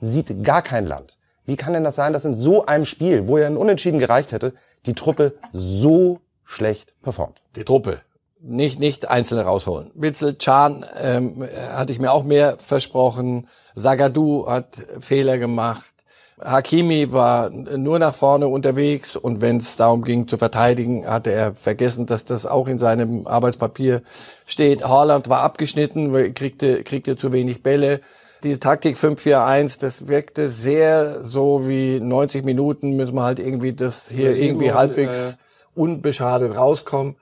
sieht 0.01 0.43
gar 0.43 0.61
kein 0.61 0.85
Land. 0.85 1.17
Wie 1.45 1.55
kann 1.55 1.73
denn 1.73 1.83
das 1.83 1.95
sein, 1.95 2.11
dass 2.11 2.25
in 2.25 2.35
so 2.35 2.65
einem 2.65 2.85
Spiel, 2.85 3.27
wo 3.27 3.37
er 3.37 3.47
ein 3.47 3.57
Unentschieden 3.57 3.99
gereicht 3.99 4.31
hätte, 4.31 4.53
die 4.85 4.93
Truppe 4.93 5.37
so 5.53 6.19
schlecht 6.43 6.93
performt? 7.01 7.41
Die 7.55 7.63
Truppe. 7.63 8.01
Nicht, 8.39 8.79
nicht 8.79 9.09
einzelne 9.09 9.41
rausholen. 9.41 9.91
Witzel, 9.95 10.37
Chan 10.37 10.85
ähm, 11.01 11.47
hatte 11.73 11.91
ich 11.91 11.99
mir 11.99 12.11
auch 12.11 12.23
mehr 12.23 12.57
versprochen. 12.59 13.47
Sagadu 13.73 14.45
hat 14.47 14.77
Fehler 14.99 15.37
gemacht. 15.37 15.95
Hakimi 16.43 17.13
war 17.13 17.49
nur 17.49 17.97
nach 17.97 18.13
vorne 18.13 18.47
unterwegs 18.49 19.15
und 19.15 19.39
wenn 19.39 19.57
es 19.57 19.77
darum 19.77 20.03
ging 20.03 20.27
zu 20.27 20.37
verteidigen, 20.37 21.07
hatte 21.07 21.31
er 21.31 21.55
vergessen, 21.55 22.07
dass 22.07 22.25
das 22.25 22.45
auch 22.45 22.67
in 22.67 22.77
seinem 22.77 23.25
Arbeitspapier 23.25 24.01
steht. 24.45 24.83
Haaland 24.83 25.29
war 25.29 25.41
abgeschnitten, 25.41 26.33
kriegte, 26.33 26.83
kriegte 26.83 27.15
zu 27.15 27.31
wenig 27.31 27.63
Bälle 27.63 28.01
die 28.45 28.59
Taktik 28.59 28.95
5-4-1, 28.95 29.79
das 29.79 30.07
wirkte 30.07 30.49
sehr 30.49 31.23
so 31.23 31.67
wie 31.67 31.99
90 31.99 32.45
Minuten 32.45 32.95
müssen 32.95 33.15
wir 33.15 33.23
halt 33.23 33.39
irgendwie 33.39 33.73
das 33.73 34.03
hier 34.07 34.31
ja, 34.31 34.37
irgendwie 34.37 34.71
halbwegs 34.71 35.33
äh, 35.33 35.35
unbeschadet 35.73 36.55
rauskommen. 36.55 37.15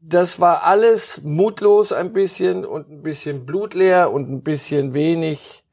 Das 0.00 0.40
war 0.40 0.64
alles 0.64 1.22
mutlos 1.22 1.92
ein 1.92 2.12
bisschen 2.12 2.64
und 2.64 2.90
ein 2.90 3.02
bisschen 3.02 3.46
blutleer 3.46 4.12
und 4.12 4.28
ein 4.28 4.42
bisschen 4.42 4.94
wenig 4.94 5.64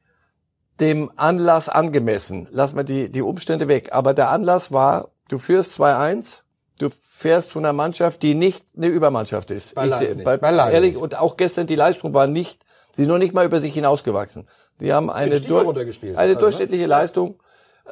dem 0.80 1.10
Anlass 1.16 1.68
angemessen. 1.68 2.48
Lass 2.50 2.74
mal 2.74 2.84
die, 2.84 3.10
die 3.10 3.22
Umstände 3.22 3.68
weg. 3.68 3.88
Aber 3.92 4.14
der 4.14 4.30
Anlass 4.30 4.72
war, 4.72 5.10
du 5.28 5.38
führst 5.38 5.80
2-1, 5.80 6.42
du 6.78 6.88
fährst 6.90 7.50
zu 7.50 7.58
einer 7.58 7.72
Mannschaft, 7.72 8.22
die 8.22 8.34
nicht 8.34 8.64
eine 8.76 8.86
Übermannschaft 8.86 9.50
ist. 9.50 9.74
Ich. 10.18 10.24
Bei, 10.24 10.36
Beileibe 10.36 10.72
ehrlich, 10.72 10.94
nicht. 10.94 11.02
und 11.02 11.18
auch 11.18 11.36
gestern 11.36 11.66
die 11.66 11.76
Leistung 11.76 12.14
war 12.14 12.28
nicht 12.28 12.63
Sie 12.94 13.02
sind 13.02 13.08
noch 13.08 13.18
nicht 13.18 13.34
mal 13.34 13.44
über 13.44 13.60
sich 13.60 13.74
hinausgewachsen. 13.74 14.46
Sie 14.78 14.92
haben 14.92 15.10
eine, 15.10 15.40
dur 15.40 15.60
eine 15.60 16.16
also, 16.16 16.34
durchschnittliche 16.38 16.84
ne? 16.84 16.88
Leistung. 16.88 17.36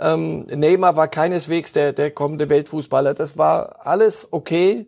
Ähm, 0.00 0.46
Neymar 0.46 0.96
war 0.96 1.08
keineswegs 1.08 1.72
der, 1.72 1.92
der 1.92 2.10
kommende 2.10 2.48
Weltfußballer. 2.48 3.14
Das 3.14 3.36
war 3.36 3.86
alles 3.86 4.28
okay. 4.30 4.86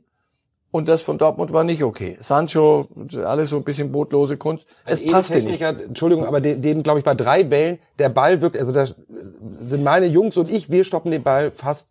Und 0.71 0.89
das 0.89 1.03
von 1.03 1.19
Dortmund 1.19 1.53
war 1.53 1.63
nicht 1.63 1.85
okay. 1.85 2.19
Sancho, 2.21 2.89
alles 3.25 3.51
so 3.51 3.57
ein 3.57 3.63
bisschen 3.63 3.93
botlose 3.93 4.37
Kunst. 4.37 4.67
Es 4.85 5.01
Ein 5.01 5.13
passte 5.13 5.41
nicht. 5.41 5.61
Entschuldigung, 5.61 6.27
aber 6.27 6.41
den, 6.41 6.63
den 6.63 6.83
glaube 6.83 6.99
ich, 6.99 7.05
bei 7.05 7.15
drei 7.15 7.45
Bällen, 7.45 7.79
der 8.01 8.09
Ball 8.09 8.41
wirkt, 8.41 8.59
also 8.59 8.73
da 8.73 8.85
sind 8.87 9.85
meine 9.85 10.07
Jungs 10.07 10.37
und 10.37 10.51
ich, 10.51 10.71
wir 10.73 10.83
stoppen 10.83 11.13
den 11.13 11.23
Ball 11.23 11.53
fast 11.53 11.87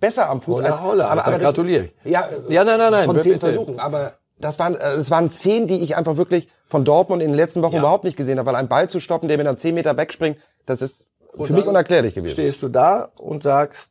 besser 0.00 0.30
am 0.30 0.40
Fuß. 0.40 0.56
Holla, 0.56 0.70
als, 0.70 0.80
holla, 0.80 1.08
aber, 1.08 1.26
aber 1.26 1.38
gratuliere 1.38 1.84
ich. 1.84 1.94
Ja, 2.10 2.26
ja, 2.48 2.64
nein, 2.64 2.78
nein, 2.78 2.92
nein. 2.92 3.04
Von 3.04 3.20
zehn 3.20 3.38
Versuchen. 3.38 3.78
Aber 3.78 4.14
das 4.44 4.58
waren, 4.58 4.74
äh, 4.74 4.96
das 4.96 5.10
waren 5.10 5.30
zehn, 5.30 5.66
die 5.66 5.82
ich 5.82 5.96
einfach 5.96 6.16
wirklich 6.16 6.48
von 6.66 6.84
Dortmund 6.84 7.22
in 7.22 7.30
den 7.30 7.36
letzten 7.36 7.62
Wochen 7.62 7.74
ja. 7.74 7.80
überhaupt 7.80 8.04
nicht 8.04 8.16
gesehen 8.16 8.38
habe, 8.38 8.46
weil 8.46 8.56
ein 8.56 8.68
Ball 8.68 8.88
zu 8.88 9.00
stoppen, 9.00 9.28
der 9.28 9.38
mir 9.38 9.44
dann 9.44 9.58
zehn 9.58 9.74
Meter 9.74 9.96
wegspringt, 9.96 10.38
das 10.66 10.82
ist 10.82 11.06
und 11.32 11.46
für 11.46 11.52
mich 11.54 11.66
unerklärlich 11.66 12.14
gewesen. 12.14 12.32
Stehst 12.32 12.62
du 12.62 12.68
da 12.68 13.08
und 13.16 13.42
sagst, 13.42 13.90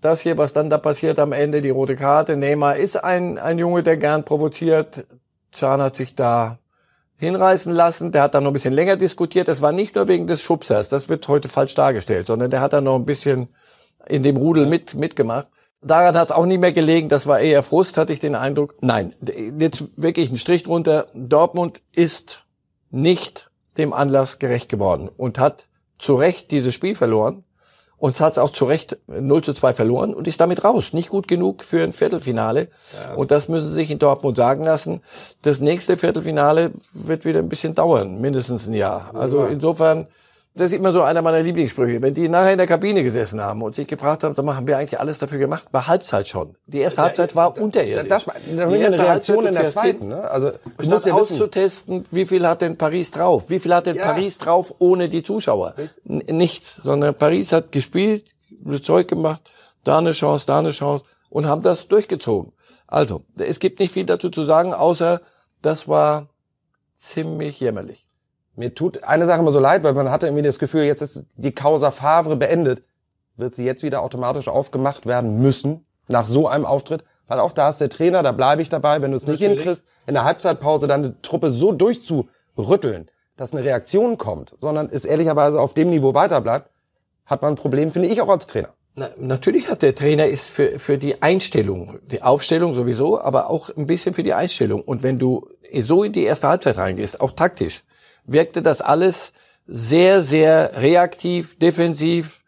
das 0.00 0.20
hier, 0.20 0.38
was 0.38 0.52
dann 0.52 0.70
da 0.70 0.78
passiert 0.78 1.18
am 1.18 1.32
Ende, 1.32 1.60
die 1.60 1.70
rote 1.70 1.96
Karte, 1.96 2.36
Neymar 2.36 2.76
ist 2.76 2.96
ein, 2.96 3.38
ein 3.38 3.58
Junge, 3.58 3.82
der 3.82 3.96
gern 3.96 4.24
provoziert. 4.24 5.06
Can 5.52 5.82
hat 5.82 5.96
sich 5.96 6.14
da 6.14 6.58
hinreißen 7.18 7.72
lassen. 7.72 8.10
Der 8.10 8.22
hat 8.22 8.34
dann 8.34 8.44
noch 8.44 8.50
ein 8.50 8.54
bisschen 8.54 8.72
länger 8.72 8.96
diskutiert. 8.96 9.48
Das 9.48 9.60
war 9.60 9.72
nicht 9.72 9.94
nur 9.94 10.08
wegen 10.08 10.26
des 10.26 10.40
Schubsers, 10.40 10.88
das 10.88 11.08
wird 11.08 11.28
heute 11.28 11.48
falsch 11.48 11.74
dargestellt, 11.74 12.26
sondern 12.26 12.50
der 12.50 12.60
hat 12.60 12.72
dann 12.72 12.84
noch 12.84 12.96
ein 12.96 13.04
bisschen 13.04 13.48
in 14.08 14.22
dem 14.22 14.36
Rudel 14.36 14.66
mit, 14.66 14.94
mitgemacht. 14.94 15.48
Daran 15.82 16.16
hat 16.16 16.28
es 16.28 16.34
auch 16.34 16.46
nicht 16.46 16.60
mehr 16.60 16.72
gelegen. 16.72 17.08
Das 17.08 17.26
war 17.26 17.40
eher 17.40 17.62
Frust, 17.62 17.96
hatte 17.96 18.12
ich 18.12 18.20
den 18.20 18.34
Eindruck. 18.34 18.76
Nein, 18.80 19.14
jetzt 19.58 19.84
wirklich 19.96 20.30
ein 20.30 20.36
Strich 20.36 20.62
drunter. 20.62 21.08
Dortmund 21.14 21.82
ist 21.92 22.44
nicht 22.90 23.50
dem 23.78 23.92
Anlass 23.92 24.38
gerecht 24.38 24.68
geworden 24.68 25.10
und 25.16 25.38
hat 25.38 25.66
zu 25.98 26.14
Recht 26.14 26.50
dieses 26.50 26.74
Spiel 26.74 26.94
verloren. 26.94 27.44
Und 27.96 28.18
hat 28.18 28.32
es 28.32 28.38
auch 28.38 28.50
zu 28.50 28.64
Recht 28.64 28.98
0 29.06 29.44
zu 29.44 29.54
2 29.54 29.74
verloren 29.74 30.12
und 30.12 30.26
ist 30.26 30.40
damit 30.40 30.64
raus. 30.64 30.92
Nicht 30.92 31.08
gut 31.08 31.28
genug 31.28 31.62
für 31.62 31.84
ein 31.84 31.92
Viertelfinale. 31.92 32.66
Ja, 32.94 33.14
und 33.14 33.30
das 33.30 33.46
müssen 33.46 33.68
Sie 33.68 33.74
sich 33.76 33.92
in 33.92 34.00
Dortmund 34.00 34.36
sagen 34.36 34.64
lassen. 34.64 35.02
Das 35.42 35.60
nächste 35.60 35.96
Viertelfinale 35.96 36.72
wird 36.92 37.24
wieder 37.24 37.38
ein 37.38 37.48
bisschen 37.48 37.76
dauern, 37.76 38.20
mindestens 38.20 38.66
ein 38.66 38.74
Jahr. 38.74 39.12
Also 39.14 39.44
insofern 39.44 40.08
das 40.54 40.66
ist 40.66 40.74
immer 40.74 40.92
so 40.92 41.02
einer 41.02 41.22
meiner 41.22 41.42
Lieblingssprüche. 41.42 42.02
Wenn 42.02 42.12
die 42.12 42.28
nachher 42.28 42.52
in 42.52 42.58
der 42.58 42.66
Kabine 42.66 43.02
gesessen 43.02 43.40
haben 43.40 43.62
und 43.62 43.74
sich 43.74 43.86
gefragt 43.86 44.22
haben, 44.22 44.34
dann 44.34 44.54
haben 44.54 44.66
wir 44.66 44.76
eigentlich 44.76 45.00
alles 45.00 45.18
dafür 45.18 45.38
gemacht, 45.38 45.66
bei 45.72 45.80
Halbzeit 45.80 46.28
schon. 46.28 46.56
Die 46.66 46.80
erste 46.80 47.02
Halbzeit 47.02 47.34
war 47.34 47.58
unterirdisch. 47.58 48.08
Das 48.08 48.26
war 48.26 48.34
die 48.38 48.50
erste 48.56 48.98
Reaktion 48.98 49.44
Halbzeit, 49.44 49.54
in 49.54 49.62
der 49.62 49.70
zweiten. 49.70 50.08
Ne? 50.08 50.30
Also 50.30 50.52
statt 50.78 51.06
ja 51.06 51.14
auszutesten, 51.14 52.04
wie 52.10 52.26
viel 52.26 52.46
hat 52.46 52.60
denn 52.60 52.76
Paris 52.76 53.10
drauf? 53.10 53.44
Wie 53.48 53.60
viel 53.60 53.74
hat 53.74 53.86
denn 53.86 53.96
ja. 53.96 54.04
Paris 54.04 54.36
drauf 54.36 54.74
ohne 54.78 55.08
die 55.08 55.22
Zuschauer? 55.22 55.74
N 56.04 56.22
nichts, 56.36 56.76
sondern 56.82 57.14
Paris 57.14 57.52
hat 57.52 57.72
gespielt, 57.72 58.26
Zeug 58.82 59.08
gemacht, 59.08 59.40
da 59.84 59.98
eine 59.98 60.12
Chance, 60.12 60.44
da 60.46 60.58
eine 60.58 60.72
Chance 60.72 61.04
und 61.30 61.46
haben 61.46 61.62
das 61.62 61.88
durchgezogen. 61.88 62.52
Also, 62.86 63.24
es 63.38 63.58
gibt 63.58 63.80
nicht 63.80 63.92
viel 63.92 64.04
dazu 64.04 64.28
zu 64.28 64.44
sagen, 64.44 64.74
außer 64.74 65.22
das 65.62 65.88
war 65.88 66.28
ziemlich 66.94 67.58
jämmerlich. 67.58 68.06
Mir 68.54 68.74
tut 68.74 69.04
eine 69.04 69.26
Sache 69.26 69.40
immer 69.40 69.50
so 69.50 69.60
leid, 69.60 69.82
weil 69.82 69.94
man 69.94 70.10
hatte 70.10 70.26
irgendwie 70.26 70.42
das 70.42 70.58
Gefühl, 70.58 70.82
jetzt 70.82 71.00
ist 71.00 71.24
die 71.36 71.52
Causa 71.52 71.90
Favre 71.90 72.36
beendet. 72.36 72.82
Wird 73.36 73.54
sie 73.54 73.64
jetzt 73.64 73.82
wieder 73.82 74.02
automatisch 74.02 74.48
aufgemacht 74.48 75.06
werden 75.06 75.40
müssen, 75.40 75.86
nach 76.08 76.26
so 76.26 76.48
einem 76.48 76.66
Auftritt? 76.66 77.04
Weil 77.28 77.40
auch 77.40 77.52
da 77.52 77.70
ist 77.70 77.80
der 77.80 77.88
Trainer, 77.88 78.22
da 78.22 78.32
bleibe 78.32 78.60
ich 78.60 78.68
dabei. 78.68 79.00
Wenn 79.00 79.12
du 79.12 79.16
es 79.16 79.26
nicht 79.26 79.42
hinkriegst, 79.42 79.84
in 80.06 80.14
der 80.14 80.24
Halbzeitpause 80.24 80.86
dann 80.86 81.04
eine 81.04 81.22
Truppe 81.22 81.50
so 81.50 81.72
durchzurütteln, 81.72 83.08
dass 83.38 83.52
eine 83.52 83.64
Reaktion 83.64 84.18
kommt, 84.18 84.54
sondern 84.60 84.90
es 84.92 85.06
ehrlicherweise 85.06 85.58
auf 85.58 85.72
dem 85.72 85.88
Niveau 85.88 86.12
weiterbleibt, 86.12 86.68
hat 87.24 87.40
man 87.40 87.54
ein 87.54 87.56
Problem, 87.56 87.90
finde 87.90 88.08
ich 88.08 88.20
auch 88.20 88.28
als 88.28 88.46
Trainer. 88.46 88.74
Na, 88.94 89.08
natürlich 89.16 89.70
hat 89.70 89.80
der 89.80 89.94
Trainer 89.94 90.26
ist 90.26 90.46
für, 90.46 90.78
für 90.78 90.98
die 90.98 91.22
Einstellung, 91.22 91.98
die 92.10 92.20
Aufstellung 92.20 92.74
sowieso, 92.74 93.18
aber 93.18 93.48
auch 93.48 93.70
ein 93.74 93.86
bisschen 93.86 94.12
für 94.12 94.22
die 94.22 94.34
Einstellung. 94.34 94.82
Und 94.82 95.02
wenn 95.02 95.18
du 95.18 95.48
so 95.80 96.02
in 96.02 96.12
die 96.12 96.24
erste 96.24 96.48
Halbzeit 96.48 96.76
reingehst, 96.76 97.22
auch 97.22 97.30
taktisch, 97.30 97.84
wirkte 98.24 98.62
das 98.62 98.80
alles 98.80 99.32
sehr, 99.66 100.22
sehr 100.22 100.82
reaktiv, 100.82 101.58
defensiv 101.58 102.42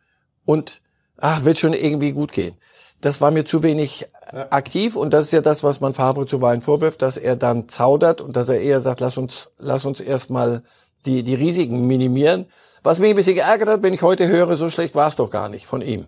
und 0.45 0.83
ach, 1.17 1.45
wird 1.45 1.59
schon 1.59 1.73
irgendwie 1.73 2.13
gut 2.13 2.33
gehen. 2.33 2.57
das 3.01 3.21
war 3.21 3.31
mir 3.31 3.45
zu 3.45 3.63
wenig 3.63 4.07
aktiv 4.51 4.97
und 4.97 5.13
das 5.13 5.27
ist 5.27 5.33
ja 5.33 5.41
das, 5.41 5.63
was 5.63 5.81
man 5.81 5.95
Favre 5.95 6.27
zuweilen 6.27 6.63
vorwirft, 6.63 7.03
dass 7.03 7.17
er 7.17 7.37
dann 7.37 7.69
zaudert 7.69 8.21
und 8.21 8.35
dass 8.37 8.49
er 8.49 8.61
eher 8.61 8.81
sagt, 8.81 9.01
lass 9.01 9.19
uns, 9.19 9.51
lass 9.59 9.85
uns 9.85 10.01
erstmal 10.01 10.63
die, 11.05 11.23
die 11.23 11.35
Risiken 11.35 11.87
minimieren. 11.87 12.47
Was 12.83 12.99
mich 12.99 13.11
ein 13.11 13.17
bisschen 13.17 13.35
geärgert 13.35 13.69
hat, 13.69 13.83
wenn 13.83 13.95
ich 13.95 14.03
heute 14.03 14.27
höre, 14.27 14.57
so 14.57 14.71
schlecht 14.71 14.95
war 14.95 15.09
es 15.09 15.17
doch 15.17 15.31
gar 15.31 15.49
nicht 15.49 15.67
von 15.67 15.83
ihm. 15.83 16.07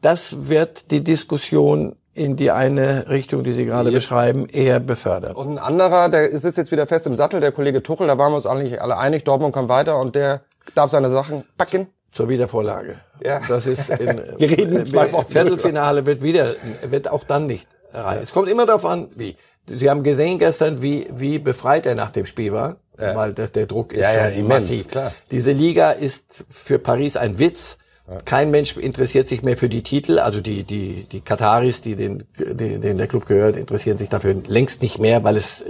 Das 0.00 0.48
wird 0.48 0.90
die 0.90 1.02
Diskussion 1.02 1.96
in 2.16 2.36
die 2.36 2.50
eine 2.50 3.08
Richtung, 3.08 3.44
die 3.44 3.52
Sie 3.52 3.66
gerade 3.66 3.90
ja. 3.90 3.94
beschreiben, 3.94 4.46
eher 4.46 4.80
befördern. 4.80 5.36
Und 5.36 5.52
ein 5.52 5.58
anderer, 5.58 6.08
der 6.08 6.36
sitzt 6.38 6.58
jetzt 6.58 6.72
wieder 6.72 6.86
fest 6.86 7.06
im 7.06 7.14
Sattel, 7.14 7.40
der 7.40 7.52
Kollege 7.52 7.82
Tuchel, 7.82 8.06
da 8.06 8.16
waren 8.18 8.32
wir 8.32 8.36
uns 8.36 8.46
eigentlich 8.46 8.80
alle 8.80 8.96
einig, 8.96 9.24
Dortmund 9.24 9.52
kommt 9.52 9.68
weiter 9.68 9.98
und 9.98 10.14
der 10.14 10.42
darf 10.74 10.90
seine 10.90 11.10
Sachen 11.10 11.44
packen. 11.58 11.88
Zur 12.12 12.28
Wiedervorlage. 12.28 13.00
Ja. 13.22 13.40
Das 13.46 13.66
ist 13.66 13.90
in, 13.90 14.22
wir 14.38 14.50
reden 14.50 14.76
in 14.76 14.86
zwei 14.86 15.12
Wochen. 15.12 15.26
Viertelfinale 15.26 16.06
wird 16.06 16.22
wieder, 16.22 16.54
wird 16.88 17.10
auch 17.10 17.24
dann 17.24 17.46
nicht 17.46 17.68
rein. 17.92 18.20
Es 18.22 18.32
kommt 18.32 18.48
immer 18.48 18.66
darauf 18.66 18.86
an, 18.86 19.08
wie. 19.16 19.36
Sie 19.68 19.90
haben 19.90 20.04
gesehen 20.04 20.38
gestern, 20.38 20.80
wie, 20.80 21.08
wie 21.12 21.40
befreit 21.40 21.86
er 21.86 21.96
nach 21.96 22.12
dem 22.12 22.24
Spiel 22.24 22.52
war, 22.52 22.76
ja. 23.00 23.16
weil 23.16 23.32
der, 23.32 23.48
der 23.48 23.66
Druck 23.66 23.92
ist 23.92 24.00
ja, 24.00 24.12
ja, 24.12 24.26
immens, 24.28 24.68
massiv. 24.68 24.88
Klar. 24.88 25.12
Diese 25.32 25.50
Liga 25.50 25.90
ist 25.90 26.44
für 26.48 26.78
Paris 26.78 27.16
ein 27.16 27.40
Witz. 27.40 27.76
Kein 28.24 28.52
Mensch 28.52 28.76
interessiert 28.76 29.26
sich 29.26 29.42
mehr 29.42 29.56
für 29.56 29.68
die 29.68 29.82
Titel, 29.82 30.20
also 30.20 30.40
die 30.40 30.62
die 30.62 31.06
die 31.10 31.20
Kataris, 31.20 31.80
die 31.80 31.96
den 31.96 32.22
die, 32.38 32.78
den 32.78 32.98
der 32.98 33.08
Club 33.08 33.26
gehört, 33.26 33.56
interessieren 33.56 33.98
sich 33.98 34.08
dafür 34.08 34.36
längst 34.46 34.80
nicht 34.80 35.00
mehr, 35.00 35.24
weil 35.24 35.36
es 35.36 35.64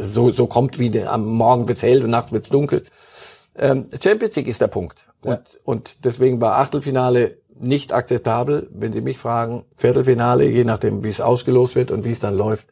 so 0.00 0.32
so 0.32 0.48
kommt 0.48 0.80
wie 0.80 1.00
am 1.02 1.24
Morgen 1.24 1.68
wird's 1.68 1.82
hell 1.82 2.02
und 2.02 2.10
nachts 2.10 2.32
wird's 2.32 2.48
dunkel. 2.48 2.84
Ähm, 3.56 3.86
Champions 4.02 4.34
League 4.34 4.48
ist 4.48 4.60
der 4.60 4.66
Punkt 4.66 5.06
und 5.22 5.30
ja. 5.30 5.40
und 5.62 6.04
deswegen 6.04 6.40
war 6.40 6.58
Achtelfinale 6.58 7.38
nicht 7.58 7.92
akzeptabel. 7.92 8.68
Wenn 8.72 8.92
Sie 8.92 9.00
mich 9.00 9.18
fragen, 9.18 9.64
Viertelfinale, 9.76 10.44
je 10.44 10.64
nachdem 10.64 11.04
wie 11.04 11.10
es 11.10 11.20
ausgelost 11.20 11.76
wird 11.76 11.92
und 11.92 12.04
wie 12.04 12.12
es 12.12 12.18
dann 12.18 12.36
läuft, 12.36 12.66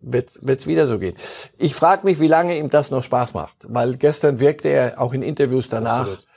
wird 0.00 0.36
es 0.44 0.66
wieder 0.66 0.88
so 0.88 0.98
gehen. 0.98 1.14
Ich 1.58 1.76
frage 1.76 2.04
mich, 2.04 2.18
wie 2.18 2.28
lange 2.28 2.58
ihm 2.58 2.70
das 2.70 2.90
noch 2.90 3.04
Spaß 3.04 3.34
macht, 3.34 3.56
weil 3.68 3.96
gestern 3.96 4.40
wirkte 4.40 4.68
er 4.68 5.00
auch 5.00 5.12
in 5.12 5.22
Interviews 5.22 5.68
danach. 5.68 6.00
Absolut 6.00 6.28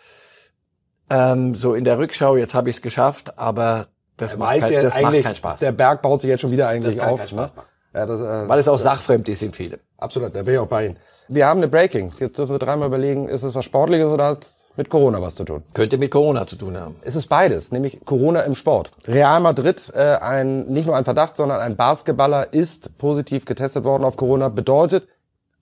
ähm, 1.11 1.55
so 1.55 1.73
in 1.73 1.83
der 1.83 1.99
Rückschau, 1.99 2.37
jetzt 2.37 2.53
habe 2.53 2.69
ich 2.69 2.77
es 2.77 2.81
geschafft, 2.81 3.37
aber 3.37 3.87
das, 4.17 4.37
macht, 4.37 4.59
kein, 4.59 4.71
ja 4.71 4.81
das 4.81 4.99
macht 5.01 5.21
keinen 5.21 5.35
Spaß. 5.35 5.59
Der 5.59 5.71
Berg 5.71 6.01
baut 6.01 6.21
sich 6.21 6.29
jetzt 6.29 6.41
schon 6.41 6.51
wieder 6.51 6.67
eigentlich 6.67 6.95
das 6.95 7.05
auf. 7.05 7.17
Keinen 7.19 7.27
Spaß 7.27 7.55
ne? 7.55 7.63
Ja, 7.93 8.05
das, 8.05 8.21
äh, 8.21 8.49
Weil 8.49 8.59
es 8.59 8.67
auch 8.67 8.79
sachfremd 8.79 9.27
ist 9.27 9.41
in 9.41 9.51
viele. 9.51 9.79
Absolut, 9.97 10.33
da 10.33 10.43
bin 10.43 10.53
ich 10.53 10.59
auch 10.59 10.67
bei 10.67 10.85
Ihnen. 10.85 10.97
Wir 11.27 11.47
haben 11.47 11.59
eine 11.59 11.67
Breaking. 11.67 12.13
Jetzt 12.19 12.37
dürfen 12.37 12.53
wir 12.53 12.59
dreimal 12.59 12.87
überlegen, 12.87 13.27
ist 13.27 13.43
es 13.43 13.53
was 13.53 13.65
Sportliches 13.65 14.07
oder 14.07 14.25
hat 14.27 14.43
es 14.45 14.65
mit 14.77 14.89
Corona 14.89 15.21
was 15.21 15.35
zu 15.35 15.43
tun? 15.43 15.63
Könnte 15.73 15.97
mit 15.97 16.11
Corona 16.11 16.47
zu 16.47 16.55
tun 16.55 16.77
haben. 16.79 16.95
Es 17.01 17.15
ist 17.15 17.27
beides, 17.27 17.71
nämlich 17.71 17.99
Corona 18.05 18.41
im 18.41 18.55
Sport. 18.55 18.91
Real 19.07 19.41
Madrid, 19.41 19.91
äh, 19.93 20.15
ein, 20.15 20.67
nicht 20.67 20.85
nur 20.85 20.95
ein 20.95 21.03
Verdacht, 21.03 21.35
sondern 21.35 21.59
ein 21.59 21.75
Basketballer 21.75 22.53
ist 22.53 22.97
positiv 22.97 23.43
getestet 23.45 23.83
worden 23.83 24.05
auf 24.05 24.15
Corona. 24.15 24.47
Bedeutet 24.47 25.07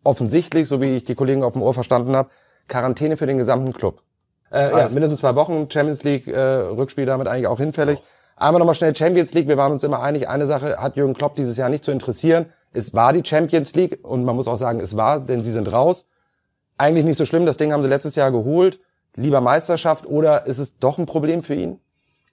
offensichtlich, 0.03 0.67
so 0.67 0.81
wie 0.81 0.97
ich 0.97 1.03
die 1.03 1.15
Kollegen 1.15 1.43
auf 1.43 1.53
dem 1.53 1.63
Ohr 1.63 1.73
verstanden 1.73 2.15
habe, 2.15 2.29
Quarantäne 2.67 3.17
für 3.17 3.25
den 3.25 3.39
gesamten 3.39 3.73
Club. 3.73 4.01
Äh, 4.51 4.71
ja, 4.71 4.89
mindestens 4.89 5.19
zwei 5.19 5.35
Wochen 5.35 5.67
Champions 5.69 6.03
League 6.03 6.27
äh, 6.27 6.39
Rückspiel 6.39 7.05
damit 7.05 7.27
eigentlich 7.27 7.47
auch 7.47 7.59
hinfällig. 7.59 8.01
Einmal 8.35 8.59
nochmal 8.59 8.75
schnell 8.75 8.95
Champions 8.95 9.33
League. 9.33 9.47
Wir 9.47 9.57
waren 9.57 9.71
uns 9.71 9.83
immer 9.83 10.01
einig, 10.01 10.27
eine 10.29 10.47
Sache 10.47 10.77
hat 10.77 10.95
Jürgen 10.95 11.13
Klopp 11.13 11.35
dieses 11.35 11.57
Jahr 11.57 11.69
nicht 11.69 11.83
zu 11.83 11.91
interessieren. 11.91 12.47
Es 12.71 12.93
war 12.93 13.13
die 13.13 13.23
Champions 13.23 13.73
League 13.75 13.99
und 14.03 14.23
man 14.23 14.35
muss 14.35 14.47
auch 14.47 14.57
sagen, 14.57 14.79
es 14.79 14.95
war, 14.95 15.19
denn 15.19 15.43
sie 15.43 15.51
sind 15.51 15.71
raus. 15.71 16.05
Eigentlich 16.77 17.05
nicht 17.05 17.17
so 17.17 17.25
schlimm, 17.25 17.45
das 17.45 17.57
Ding 17.57 17.73
haben 17.73 17.83
sie 17.83 17.89
letztes 17.89 18.15
Jahr 18.15 18.31
geholt. 18.31 18.79
Lieber 19.15 19.41
Meisterschaft 19.41 20.05
oder 20.05 20.45
ist 20.45 20.59
es 20.59 20.77
doch 20.77 20.97
ein 20.97 21.05
Problem 21.05 21.43
für 21.43 21.55
ihn? 21.55 21.79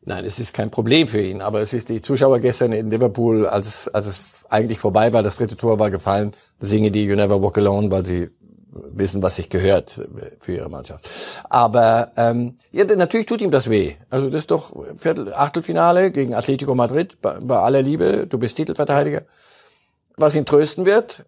Nein, 0.02 0.24
es 0.24 0.38
ist 0.38 0.54
kein 0.54 0.70
Problem 0.70 1.08
für 1.08 1.20
ihn, 1.20 1.40
aber 1.40 1.62
es 1.62 1.72
ist 1.72 1.88
die 1.88 2.00
Zuschauer 2.00 2.38
gestern 2.38 2.70
in 2.70 2.90
Liverpool, 2.90 3.44
als 3.46 3.66
es, 3.66 3.88
als 3.88 4.06
es 4.06 4.34
eigentlich 4.48 4.78
vorbei 4.78 5.12
war, 5.12 5.24
das 5.24 5.34
dritte 5.34 5.56
Tor 5.56 5.80
war 5.80 5.90
gefallen, 5.90 6.32
singen 6.60 6.92
die 6.92 7.04
You 7.04 7.16
Never 7.16 7.42
Walk 7.42 7.58
Alone, 7.58 7.90
weil 7.90 8.06
sie 8.06 8.30
wissen, 8.88 9.22
was 9.22 9.36
sich 9.36 9.48
gehört 9.48 10.00
für 10.40 10.52
ihre 10.52 10.68
Mannschaft. 10.68 11.08
Aber 11.48 12.12
ähm, 12.16 12.56
ja, 12.72 12.84
natürlich 12.84 13.26
tut 13.26 13.40
ihm 13.40 13.50
das 13.50 13.70
weh. 13.70 13.94
Also 14.10 14.30
das 14.30 14.40
ist 14.40 14.50
doch 14.50 14.72
Viertel, 14.98 15.32
Achtelfinale 15.32 16.10
gegen 16.10 16.34
Atletico 16.34 16.74
Madrid, 16.74 17.20
bei, 17.20 17.38
bei 17.40 17.58
aller 17.58 17.82
Liebe, 17.82 18.26
du 18.26 18.38
bist 18.38 18.56
Titelverteidiger. 18.56 19.22
Was 20.16 20.34
ihn 20.34 20.46
trösten 20.46 20.86
wird, 20.86 21.24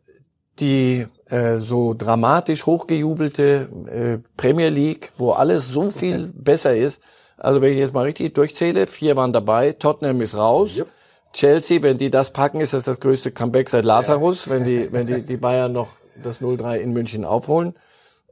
die 0.61 1.07
äh, 1.27 1.59
so 1.59 1.95
dramatisch 1.95 2.67
hochgejubelte 2.67 3.69
äh, 3.87 4.19
Premier 4.37 4.71
League, 4.71 5.13
wo 5.19 5.33
alles 5.33 5.69
so 5.69 5.91
viel 5.91 6.33
besser 6.35 6.75
ist. 6.75 7.01
Also 7.37 7.61
wenn 7.61 7.73
ich 7.73 7.79
jetzt 7.79 7.95
mal 7.95 8.03
richtig 8.03 8.35
durchzähle, 8.35 8.87
vier 8.87 9.17
waren 9.17 9.33
dabei, 9.33 9.73
Tottenham 9.73 10.21
ist 10.21 10.35
raus. 10.35 10.77
Yep. 10.77 10.89
Chelsea, 11.33 11.83
wenn 11.83 11.99
die 11.99 12.11
das 12.11 12.33
packen, 12.33 12.61
ist 12.61 12.73
das 12.73 12.85
das 12.85 13.01
größte 13.01 13.31
Comeback 13.31 13.69
seit 13.69 13.85
Lazarus, 13.85 14.47
ja. 14.47 14.53
wenn 14.53 14.65
die, 14.65 14.93
wenn 14.93 15.07
die, 15.07 15.23
die 15.23 15.37
Bayern 15.37 15.73
noch 15.73 15.89
das 16.23 16.41
0-3 16.41 16.77
in 16.77 16.93
München 16.93 17.25
aufholen. 17.25 17.75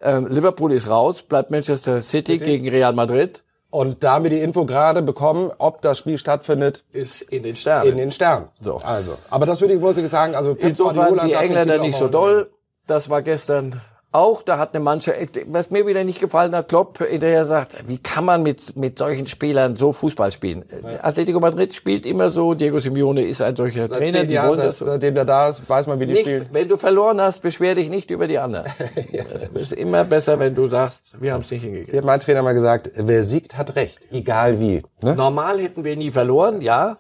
Ähm, 0.01 0.27
Liverpool 0.27 0.73
ist 0.73 0.89
raus, 0.89 1.23
bleibt 1.23 1.51
Manchester 1.51 2.03
City, 2.03 2.35
City, 2.35 2.39
gegen 2.39 2.69
Real 2.69 2.93
Madrid. 2.93 3.43
Und 3.71 4.05
da 4.05 4.23
wir 4.23 4.31
die 4.31 4.41
Info 4.41 4.65
gerade 4.65 5.03
bekommen, 5.03 5.51
ob 5.59 5.83
das 5.83 5.99
Spiel 5.99 6.19
stattfindet, 6.19 6.85
ist 6.93 7.23
in 7.23 7.43
den 7.43 7.57
Sternen. 7.57 7.91
In 7.91 7.97
den 7.99 8.13
Sternen. 8.13 8.49
So. 8.61 8.79
Also. 8.79 9.19
Aber 9.31 9.45
das 9.45 9.61
würde 9.61 9.75
ich 9.75 9.81
wohl 9.81 9.95
sagen, 10.09 10.35
also 10.35 10.53
insofern 10.53 11.27
die 11.27 11.35
Engländer 11.35 11.79
nicht 11.79 11.99
so 11.99 12.09
doll. 12.09 12.51
Das 12.87 13.11
war 13.11 13.23
gestern 13.23 13.81
auch, 14.13 14.43
da 14.43 14.57
hat 14.59 14.75
eine 14.75 14.83
Mannschaft, 14.83 15.19
was 15.47 15.71
mir 15.71 15.87
wieder 15.87 16.03
nicht 16.05 16.21
gefallen 16.21 16.55
hat, 16.55 16.69
Klopp 16.69 16.99
hinterher 17.07 17.45
sagt, 17.45 17.77
wie 17.87 17.99
kann 17.99 18.25
man 18.25 18.43
mit, 18.43 18.75
mit 18.77 18.99
solchen 18.99 19.27
Spielern 19.27 19.77
so 19.77 19.93
Fußball 19.93 20.33
spielen? 20.33 20.65
Ja. 20.71 21.05
Atletico 21.05 21.39
Madrid 21.39 21.75
spielt 21.75 22.07
immer 22.07 22.31
so, 22.31 22.55
Diego 22.55 22.81
Simeone 22.81 23.23
ist 23.23 23.43
ein 23.43 23.55
solcher 23.55 23.89
Seit 23.89 23.99
Trainer, 23.99 24.25
die 24.25 24.35
Jahren, 24.35 24.51
wollen 24.51 24.61
das 24.61 24.79
so. 24.79 24.87
Seitdem 24.87 25.15
der 25.15 25.25
da 25.25 25.51
ist, 25.51 25.69
weiß 25.69 25.87
man, 25.87 26.01
wie 26.01 26.07
die 26.07 26.13
nicht, 26.15 26.23
spielen. 26.23 26.49
Wenn 26.51 26.69
du 26.69 26.77
verloren 26.77 27.21
hast, 27.21 27.41
beschwer 27.41 27.75
dich 27.75 27.91
nicht 27.91 28.11
über 28.11 28.27
die 28.27 28.39
anderen. 28.39 28.67
ja. 29.13 29.25
Es 29.55 29.63
ist 29.63 29.73
immer 29.73 30.05
besser, 30.05 30.39
wenn 30.39 30.55
du 30.55 30.69
sagst, 30.69 31.21
wir 31.21 31.33
haben 31.35 31.43
es 31.43 31.51
nicht 31.51 31.63
hingekriegt. 31.63 31.91
Hier 31.91 31.99
hat 31.99 32.07
mein 32.07 32.21
Trainer 32.21 32.43
mal 32.43 32.55
gesagt, 32.55 32.91
wer 32.95 33.23
siegt, 33.23 33.59
hat 33.59 33.77
recht, 33.77 33.99
egal 34.13 34.61
wie. 34.61 34.83
Ne? 35.03 35.15
Normal 35.15 35.59
hätten 35.59 35.85
wir 35.85 35.97
nie 35.97 36.11
verloren, 36.11 36.63
ja, 36.63 36.99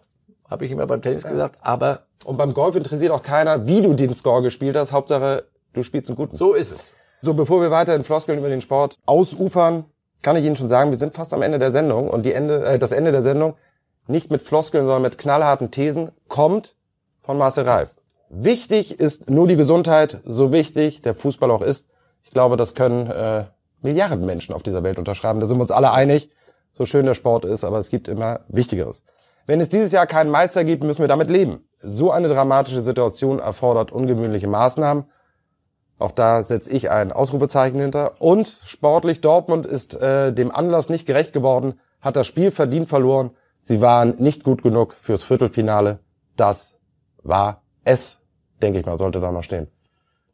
habe 0.51 0.67
ich 0.67 0.73
immer 0.73 0.87
beim 0.87 1.01
Tennis 1.01 1.23
ja. 1.23 1.31
gesagt, 1.31 1.59
aber... 1.63 2.01
Und 2.25 2.39
beim 2.39 2.55
Golf 2.55 2.75
interessiert 2.75 3.13
auch 3.13 3.23
keiner, 3.23 3.69
wie 3.69 3.83
du 3.83 3.95
den 3.95 4.13
Score 4.15 4.43
gespielt 4.43 4.77
hast, 4.77 4.91
Hauptsache, 4.91 5.45
du 5.77 5.83
spielst 5.83 6.09
einen 6.09 6.17
guten. 6.17 6.37
So 6.37 6.55
ist 6.55 6.73
es. 6.73 6.93
So, 7.23 7.35
bevor 7.35 7.61
wir 7.61 7.71
weiter 7.71 7.95
in 7.95 8.05
Floskeln 8.05 8.39
über 8.39 8.49
den 8.49 8.61
Sport 8.61 8.97
ausufern, 9.07 9.85
kann 10.23 10.37
ich 10.37 10.45
Ihnen 10.45 10.57
schon 10.57 10.69
sagen, 10.69 10.91
wir 10.91 10.99
sind 10.99 11.15
fast 11.15 11.33
am 11.33 11.43
Ende 11.43 11.59
der 11.59 11.73
Sendung 11.73 12.11
und 12.11 12.25
die 12.25 12.33
Ende, 12.33 12.65
äh, 12.65 12.79
das 12.79 12.93
Ende 12.93 13.13
der 13.13 13.23
Sendung 13.23 13.55
nicht 14.09 14.31
mit 14.31 14.43
Floskeln, 14.43 14.85
sondern 14.85 15.03
mit 15.03 15.19
knallharten 15.19 15.71
Thesen 15.71 16.11
kommt 16.29 16.77
von 17.23 17.39
Marcel 17.39 17.65
Reif. 17.65 17.95
Wichtig 18.29 18.99
ist 18.99 19.31
nur 19.31 19.47
die 19.47 19.57
Gesundheit, 19.57 20.21
so 20.25 20.53
wichtig 20.53 21.03
der 21.03 21.15
Fußball 21.15 21.51
auch 21.51 21.63
ist. 21.63 21.87
Ich 22.25 22.31
glaube, 22.31 22.57
das 22.57 22.75
können 22.75 23.11
äh, 23.11 23.45
Milliarden 23.83 24.27
Menschen 24.27 24.55
auf 24.55 24.63
dieser 24.63 24.83
Welt 24.83 24.99
unterschreiben. 24.99 25.41
Da 25.41 25.47
sind 25.47 25.59
wir 25.59 25.63
uns 25.63 25.71
alle 25.71 25.93
einig, 25.93 26.31
so 26.73 26.87
schön 26.87 27.07
der 27.07 27.15
Sport 27.15 27.45
ist, 27.45 27.63
aber 27.65 27.79
es 27.79 27.89
gibt 27.89 28.09
immer 28.09 28.41
Wichtigeres. 28.49 29.03
Wenn 29.47 29.61
es 29.61 29.69
dieses 29.69 29.93
Jahr 29.93 30.07
keinen 30.07 30.31
Meister 30.31 30.65
gibt, 30.65 30.83
müssen 30.83 31.03
wir 31.03 31.09
damit 31.09 31.31
leben. 31.31 31.69
So 31.81 32.11
eine 32.11 32.29
dramatische 32.29 32.83
Situation 32.83 33.39
erfordert 33.39 33.93
ungewöhnliche 33.93 34.49
Maßnahmen. 34.49 35.05
Auch 35.99 36.13
da 36.13 36.43
setze 36.43 36.71
ich 36.71 36.91
ein 36.91 37.13
Ausrufezeichen 37.13 37.81
hinter. 37.81 38.21
Und 38.21 38.61
sportlich 38.65 39.21
Dortmund 39.21 39.67
ist 39.67 39.95
äh, 39.95 40.33
dem 40.33 40.51
Anlass 40.51 40.89
nicht 40.89 41.07
gerecht 41.07 41.33
geworden, 41.33 41.81
hat 42.01 42.17
das 42.17 42.27
Spiel 42.27 42.51
verdient 42.51 42.89
verloren. 42.89 43.31
Sie 43.61 43.81
waren 43.81 44.15
nicht 44.19 44.45
gut 44.45 44.63
genug 44.63 44.95
fürs 45.01 45.25
Viertelfinale. 45.25 45.99
Das 46.37 46.79
war 47.23 47.63
es, 47.85 48.19
denke 48.63 48.81
ich 48.81 48.87
mal, 48.87 48.99
sollte 48.99 49.21
da 49.21 49.33
noch 49.33 49.43
stehen. 49.43 49.69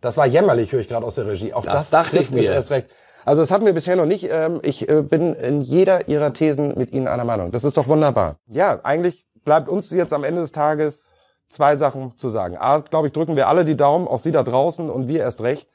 Das 0.01 0.17
war 0.17 0.27
jämmerlich, 0.27 0.73
höre 0.73 0.81
ich 0.81 0.89
gerade 0.89 1.07
aus 1.07 1.15
der 1.15 1.29
Regie. 1.29 1.55
Auch 1.55 1.65
das, 1.65 1.75
das 1.75 1.91
dachte 1.91 2.19
ich 2.19 2.31
mir. 2.31 2.43
Erst 2.43 2.73
recht. 2.73 2.89
Also 3.25 3.41
das 3.41 3.53
hatten 3.53 3.65
wir 3.65 3.73
bisher 3.73 3.95
noch 3.95 4.05
nicht. 4.05 4.29
Ähm, 4.31 4.59
ich 4.65 4.89
äh, 4.89 5.01
bin 5.03 5.35
in 5.35 5.61
jeder 5.61 6.09
Ihrer 6.09 6.33
Thesen 6.33 6.77
mit 6.77 6.93
Ihnen 6.93 7.07
einer 7.07 7.25
Meinung. 7.25 7.53
Das 7.53 7.63
ist 7.63 7.77
doch 7.77 7.87
wunderbar. 7.87 8.37
Ja, 8.49 8.81
eigentlich 8.83 9.27
bleibt 9.45 9.69
uns 9.69 9.91
jetzt 9.91 10.13
am 10.13 10.25
Ende 10.25 10.41
des 10.41 10.51
Tages 10.51 11.12
zwei 11.53 11.77
Sachen 11.77 12.17
zu 12.17 12.31
sagen. 12.31 12.57
A, 12.59 12.79
glaube 12.79 13.09
ich, 13.09 13.13
drücken 13.13 13.37
wir 13.37 13.49
alle 13.49 13.65
die 13.65 13.77
Daumen, 13.77 14.09
auch 14.09 14.19
Sie 14.19 14.33
da 14.33 14.43
draußen 14.43 14.91
und 14.91 15.09
wir 15.09 15.21
erst 15.21 15.43
recht, 15.43 15.69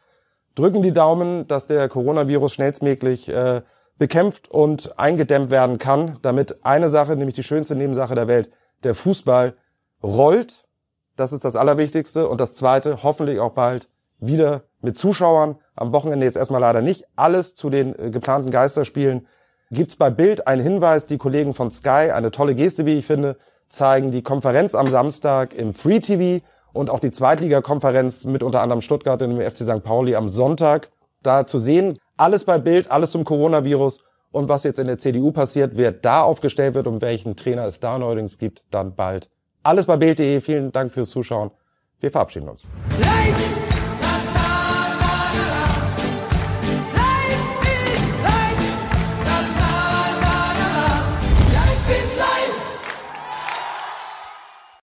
drücken 0.55 0.81
die 0.81 0.91
Daumen, 0.91 1.47
dass 1.47 1.67
der 1.67 1.87
Coronavirus 1.87 2.53
schnellstmöglich 2.53 3.29
äh, 3.29 3.61
bekämpft 3.97 4.49
und 4.49 4.97
eingedämmt 4.99 5.49
werden 5.49 5.77
kann, 5.77 6.17
damit 6.21 6.65
eine 6.65 6.89
Sache, 6.89 7.15
nämlich 7.15 7.35
die 7.35 7.43
schönste 7.43 7.75
Nebensache 7.75 8.15
der 8.15 8.27
Welt, 8.27 8.49
der 8.83 8.95
Fußball 8.95 9.55
rollt. 10.03 10.65
Das 11.15 11.33
ist 11.33 11.43
das 11.43 11.55
Allerwichtigste. 11.55 12.29
Und 12.29 12.39
das 12.39 12.53
Zweite, 12.53 13.03
hoffentlich 13.03 13.39
auch 13.39 13.51
bald 13.51 13.87
wieder 14.19 14.63
mit 14.81 14.97
Zuschauern. 14.97 15.57
Am 15.75 15.91
Wochenende 15.91 16.25
jetzt 16.25 16.37
erstmal 16.37 16.61
leider 16.61 16.81
nicht. 16.81 17.05
Alles 17.15 17.55
zu 17.55 17.69
den 17.69 17.97
äh, 17.97 18.09
geplanten 18.09 18.51
Geisterspielen 18.51 19.27
gibt's 19.71 19.95
bei 19.95 20.09
Bild 20.09 20.47
einen 20.47 20.61
Hinweis. 20.61 21.05
Die 21.05 21.17
Kollegen 21.17 21.53
von 21.53 21.71
Sky, 21.71 22.11
eine 22.11 22.31
tolle 22.31 22.55
Geste, 22.55 22.85
wie 22.85 22.97
ich 22.97 23.05
finde, 23.05 23.37
zeigen 23.69 24.11
die 24.11 24.21
Konferenz 24.21 24.75
am 24.75 24.87
Samstag 24.87 25.53
im 25.53 25.73
Free 25.73 25.99
TV 25.99 26.43
und 26.73 26.89
auch 26.89 26.99
die 26.99 27.11
Zweitligakonferenz 27.11 28.23
mit 28.23 28.43
unter 28.43 28.61
anderem 28.61 28.81
Stuttgart 28.81 29.21
und 29.21 29.37
dem 29.37 29.41
FC 29.41 29.59
St. 29.59 29.83
Pauli 29.83 30.15
am 30.15 30.29
Sonntag. 30.29 30.89
Da 31.23 31.47
zu 31.47 31.59
sehen, 31.59 31.97
alles 32.15 32.45
bei 32.45 32.57
Bild, 32.57 32.91
alles 32.91 33.11
zum 33.11 33.23
Coronavirus 33.23 33.99
und 34.31 34.49
was 34.49 34.63
jetzt 34.63 34.79
in 34.79 34.87
der 34.87 34.97
CDU 34.97 35.31
passiert, 35.31 35.71
wer 35.75 35.91
da 35.91 36.21
aufgestellt 36.21 36.75
wird 36.75 36.87
und 36.87 37.01
welchen 37.01 37.35
Trainer 37.35 37.65
es 37.65 37.79
da 37.79 37.97
neuerdings 37.97 38.37
gibt, 38.37 38.63
dann 38.71 38.95
bald 38.95 39.29
Alles 39.63 39.85
bei 39.85 39.97
Bild.de. 39.97 40.39
Vielen 40.41 40.71
Dank 40.71 40.93
fürs 40.93 41.09
Zuschauen. 41.09 41.51
Wir 41.99 42.11
verabschieden 42.11 42.47
uns. 42.47 42.63
Life! 43.01 43.66